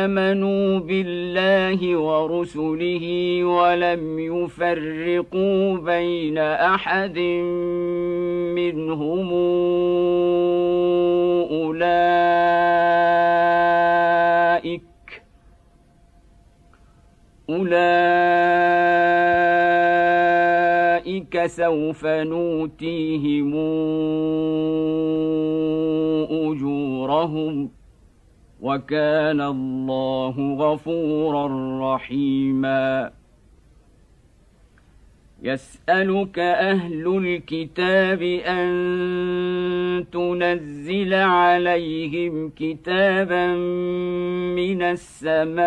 [0.00, 3.04] آمنوا بالله ورسله
[3.44, 7.18] ولم يفرقوا بين أحد
[8.58, 9.32] منهم
[11.50, 12.86] أولئك
[17.50, 17.86] اولئك
[21.46, 23.54] سوف نوتيهم
[26.30, 27.70] اجورهم
[28.60, 31.46] وكان الله غفورا
[31.94, 33.10] رحيما
[35.46, 38.66] يسألك أهل الكتاب أن
[40.12, 43.46] تنزل عليهم كتابا
[44.56, 45.66] من السماء.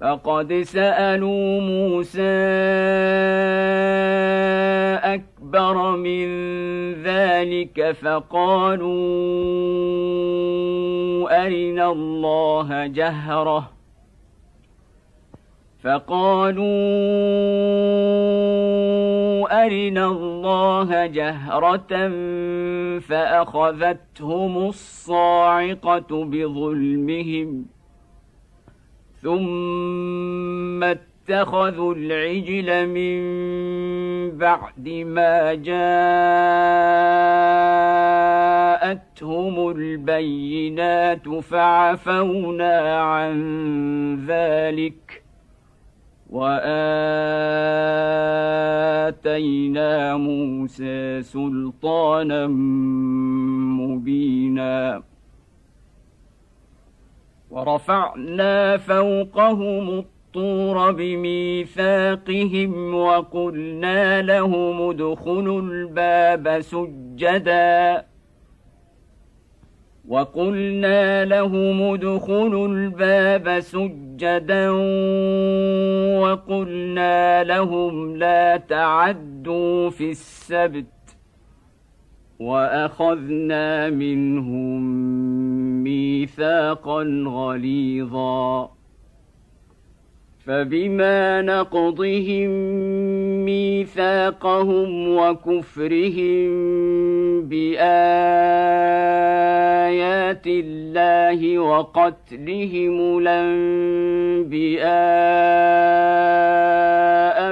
[0.00, 2.22] فقد سألوا موسى
[5.14, 6.26] أكبر من
[7.02, 8.94] ذلك فقالوا
[11.46, 13.73] أرنا الله جهرة.
[15.84, 16.64] فقالوا
[19.64, 22.08] أرنا الله جهرة
[22.98, 27.66] فأخذتهم الصاعقة بظلمهم
[29.22, 33.20] ثم اتخذوا العجل من
[34.38, 35.84] بعد ما جاءتهم
[39.70, 43.34] البينات فعفونا عن
[44.26, 45.23] ذلك
[46.30, 46.56] وآتينا
[50.16, 52.46] موسى سلطانا
[53.80, 55.02] مبينا.
[57.50, 68.04] ورفعنا فوقهم الطور بميثاقهم وقلنا لهم ادخلوا الباب سجدا.
[70.08, 74.70] وقلنا لهم ادخلوا الباب سجدا
[76.20, 80.86] وقلنا لهم لا تعدوا في السبت
[82.40, 84.82] وأخذنا منهم
[85.82, 88.70] ميثاقا غليظا
[90.46, 92.50] فبما نقضهم
[93.44, 96.50] ميثاقهم وكفرهم
[97.42, 97.84] بآيات
[100.46, 104.84] الله وقتلهم الأنبياء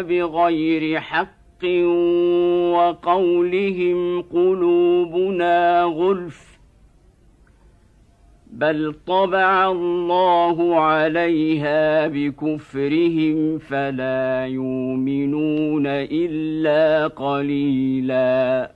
[0.03, 1.65] بغير حق
[2.75, 6.52] وقولهم قلوبنا غلف
[8.53, 18.71] بل طبع الله عليها بكفرهم فلا يؤمنون الا قليلا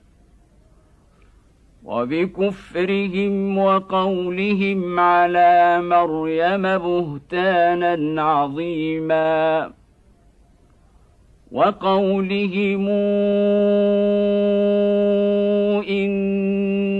[1.83, 9.71] وبكفرهم وقولهم على مريم بهتانا عظيما
[11.51, 12.87] وقولهم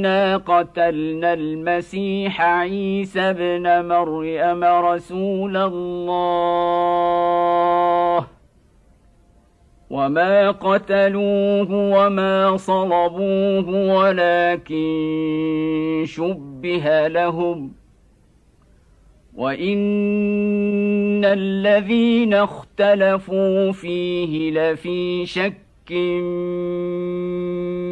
[0.07, 6.67] انا قتلنا المسيح عيسى ابن مريم رسول الله
[9.89, 17.71] وما قتلوه وما صلبوه ولكن شبه لهم
[19.35, 25.91] وان الذين اختلفوا فيه لفي شك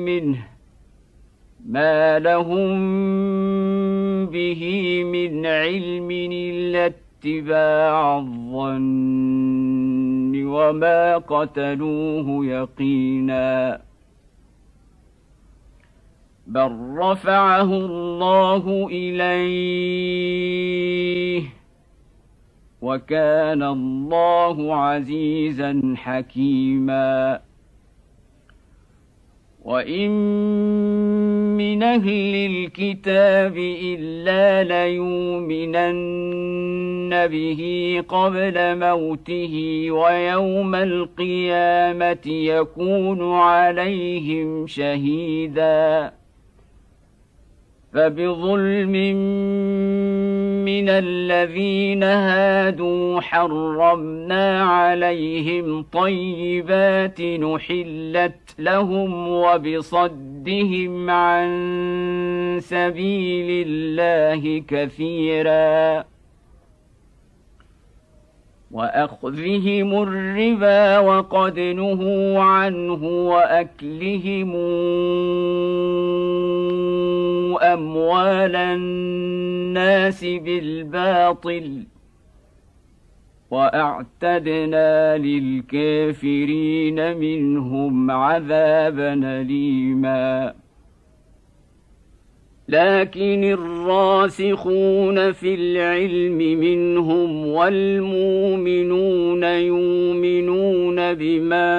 [0.06, 0.55] منه
[1.70, 2.76] ما لهم
[4.26, 9.66] به من علم الا اتباع الظن
[10.46, 13.82] وما قتلوه يقينا
[16.48, 20.36] بل رفعه الله اليه
[22.82, 27.40] وكان الله عزيزا حكيما
[29.66, 30.12] وان
[31.58, 36.08] من أهل الكتاب الا ليؤمنن
[37.28, 37.62] به
[38.08, 46.12] قبل موته ويوم القيامه يكون عليهم شهيدا
[47.96, 48.92] فبظلم
[50.66, 61.48] من الذين هادوا حرمنا عليهم طيبات نحلت لهم وبصدهم عن
[62.62, 66.06] سبيل الله كثيرا
[68.72, 74.56] وأخذهم الربا وقد نهوا عنه وأكلهم
[77.58, 81.84] أموال الناس بالباطل
[83.52, 90.54] وأعتدنا للكافرين منهم عذابا أليما.
[92.70, 101.76] لكن الراسخون في العلم منهم والمؤمنون يؤمنون بما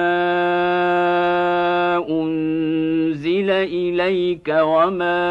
[3.49, 5.23] انزل اليك وما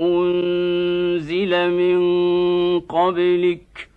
[0.00, 2.00] انزل من
[2.80, 3.88] قبلك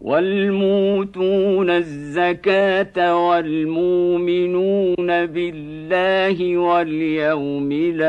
[0.02, 4.96] والموتون الزكاة والمؤمنون
[5.26, 8.02] بالله واليوم الآخر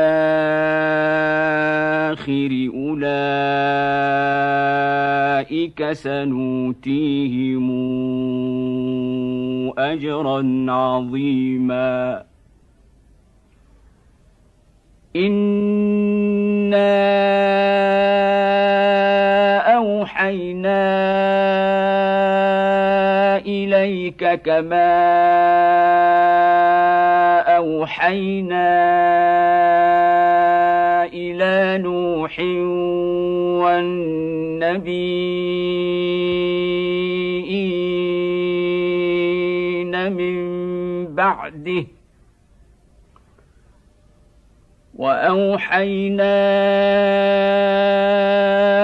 [2.74, 3.02] أولئك
[5.92, 7.70] سنوتيهم
[9.78, 12.22] أجرا عظيما.
[15.16, 15.94] إنا
[19.76, 20.53] أوحينا
[24.04, 24.90] إليك كما
[27.56, 28.74] أوحينا
[31.04, 32.40] إلى نوح
[39.64, 40.36] والنبيين من
[41.14, 41.84] بعده
[44.94, 46.34] وأوحينا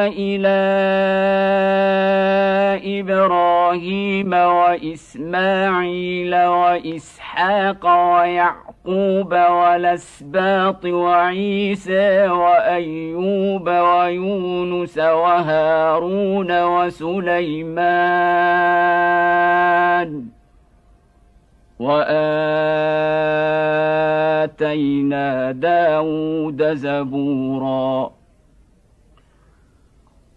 [0.06, 0.60] إلى
[3.70, 18.00] إبراهيم وإسماعيل وإسحاق ويعقوب والأسباط وعيسى وأيوب ويونس وهارون وسليمان
[24.60, 28.12] وآتينا داود زبورا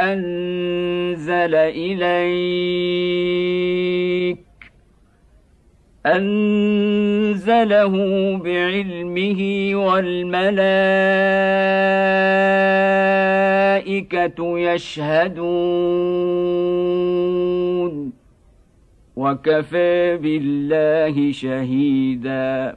[0.00, 2.90] أنزل إليك.
[6.06, 7.94] أنزله
[8.36, 10.48] بعلمه والملائكة
[14.58, 15.40] يشهدون.
[19.16, 22.76] وكفى بالله شهيدا.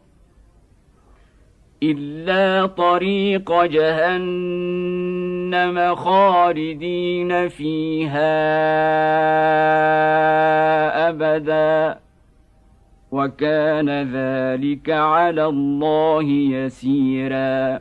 [1.83, 4.95] إلا طريق جهنم
[5.95, 8.29] خالدين فيها
[11.09, 11.99] أبدا.
[13.11, 17.79] وكان ذلك على الله يسيرا.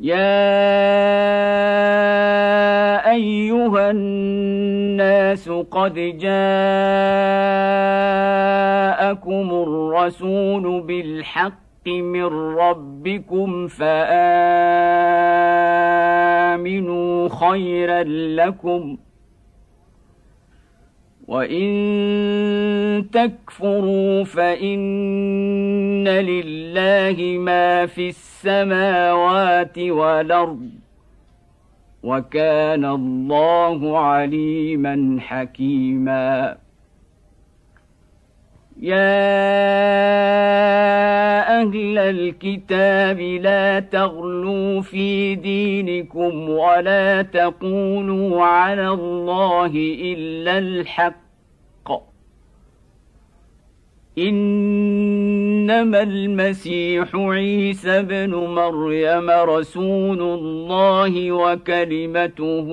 [0.00, 0.60] يا
[3.10, 6.30] أيها الناس قد جاءكم
[9.50, 12.24] الرسول بالحق من
[12.56, 14.08] ربكم فآمنوا
[17.28, 18.02] خيرا
[18.36, 18.96] لكم
[21.28, 21.70] وإن
[23.12, 30.70] تكفروا فإن لله ما في السماوات والأرض
[32.02, 36.56] وكان الله عليما حكيما
[38.82, 39.20] يا
[41.60, 51.30] أهل الكتاب لا تغلوا في دينكم ولا تقولوا على الله إلا الحق.
[54.18, 62.66] إنما المسيح عيسى بن مريم رسول الله وكلمته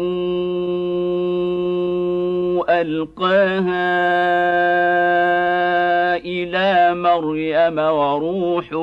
[2.69, 3.97] ألقاها
[6.17, 8.73] إلى مريم وروح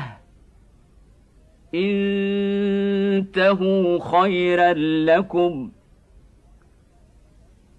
[3.08, 4.74] إنتهوا خيرا
[5.06, 5.72] لكم.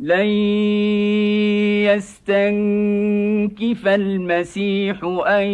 [0.00, 0.26] لن
[2.32, 5.46] يستنكف المسيح أن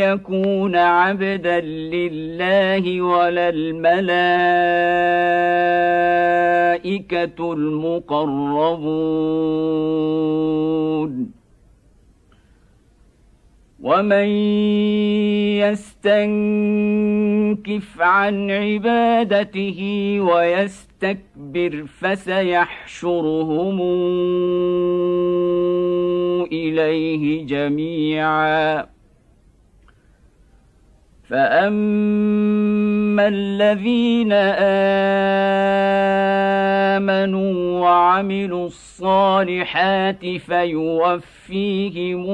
[0.00, 4.02] يكون عبدا لله ولا الملائكة
[7.52, 8.60] المقربون.
[13.82, 14.26] ومن
[16.80, 19.80] يستنكف عن عبادته
[20.20, 23.80] ويستكبر فسيحشرهم
[26.52, 28.86] اليه جميعا
[31.30, 34.32] فاما الذين
[37.12, 42.26] امنوا وعملوا الصالحات فيوفيهم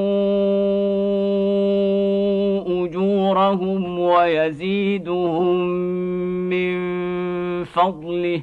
[2.66, 5.56] اجورهم ويزيدهم
[6.48, 6.76] من
[7.64, 8.42] فضله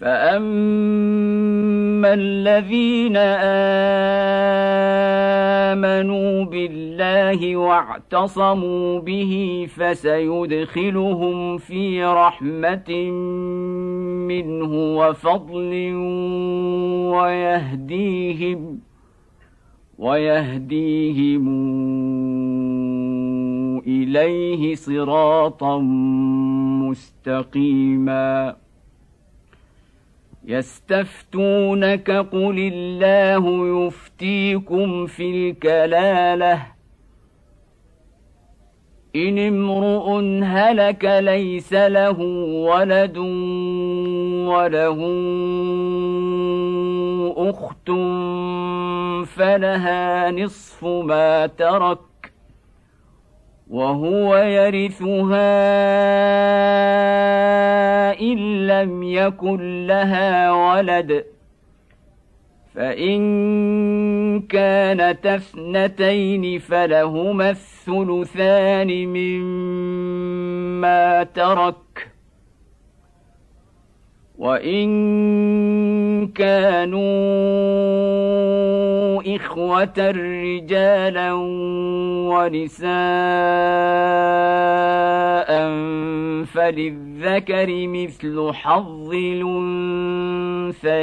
[0.00, 1.60] فاما
[2.14, 3.16] الذين
[5.70, 13.10] امنوا بالله واعتصموا به فسيدخلهم في رحمه
[14.28, 15.92] منه وفضل
[17.14, 18.78] ويهديهم
[19.98, 21.46] ويهديهم
[23.86, 25.78] اليه صراطا
[26.88, 28.56] مستقيما
[30.44, 36.66] يستفتونك قل الله يفتيكم في الكلالة.
[39.16, 42.20] إن امرؤ هلك ليس له
[42.70, 43.18] ولد
[44.48, 45.00] وله
[47.36, 47.90] أخت
[49.26, 52.09] فلها نصف ما ترك
[53.70, 55.40] وهو يرثها
[58.20, 61.24] إن لم يكن لها ولد.
[62.74, 63.20] فإن
[64.40, 70.52] كانت اثنتين فلهما الثلثان مما
[71.22, 71.89] ترك
[74.40, 77.00] وان كانوا
[79.36, 81.32] اخوه رجالا
[82.32, 82.90] ونساء
[86.44, 89.12] فللذكر مثل حظ
[90.80, 91.00] الانثيين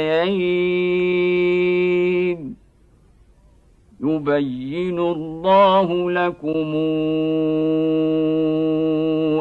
[4.00, 6.74] يبين الله لكم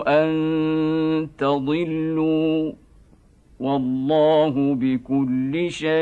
[0.07, 2.71] ان تضلوا
[3.59, 5.97] والله بكل شيء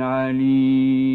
[0.00, 1.14] عليم.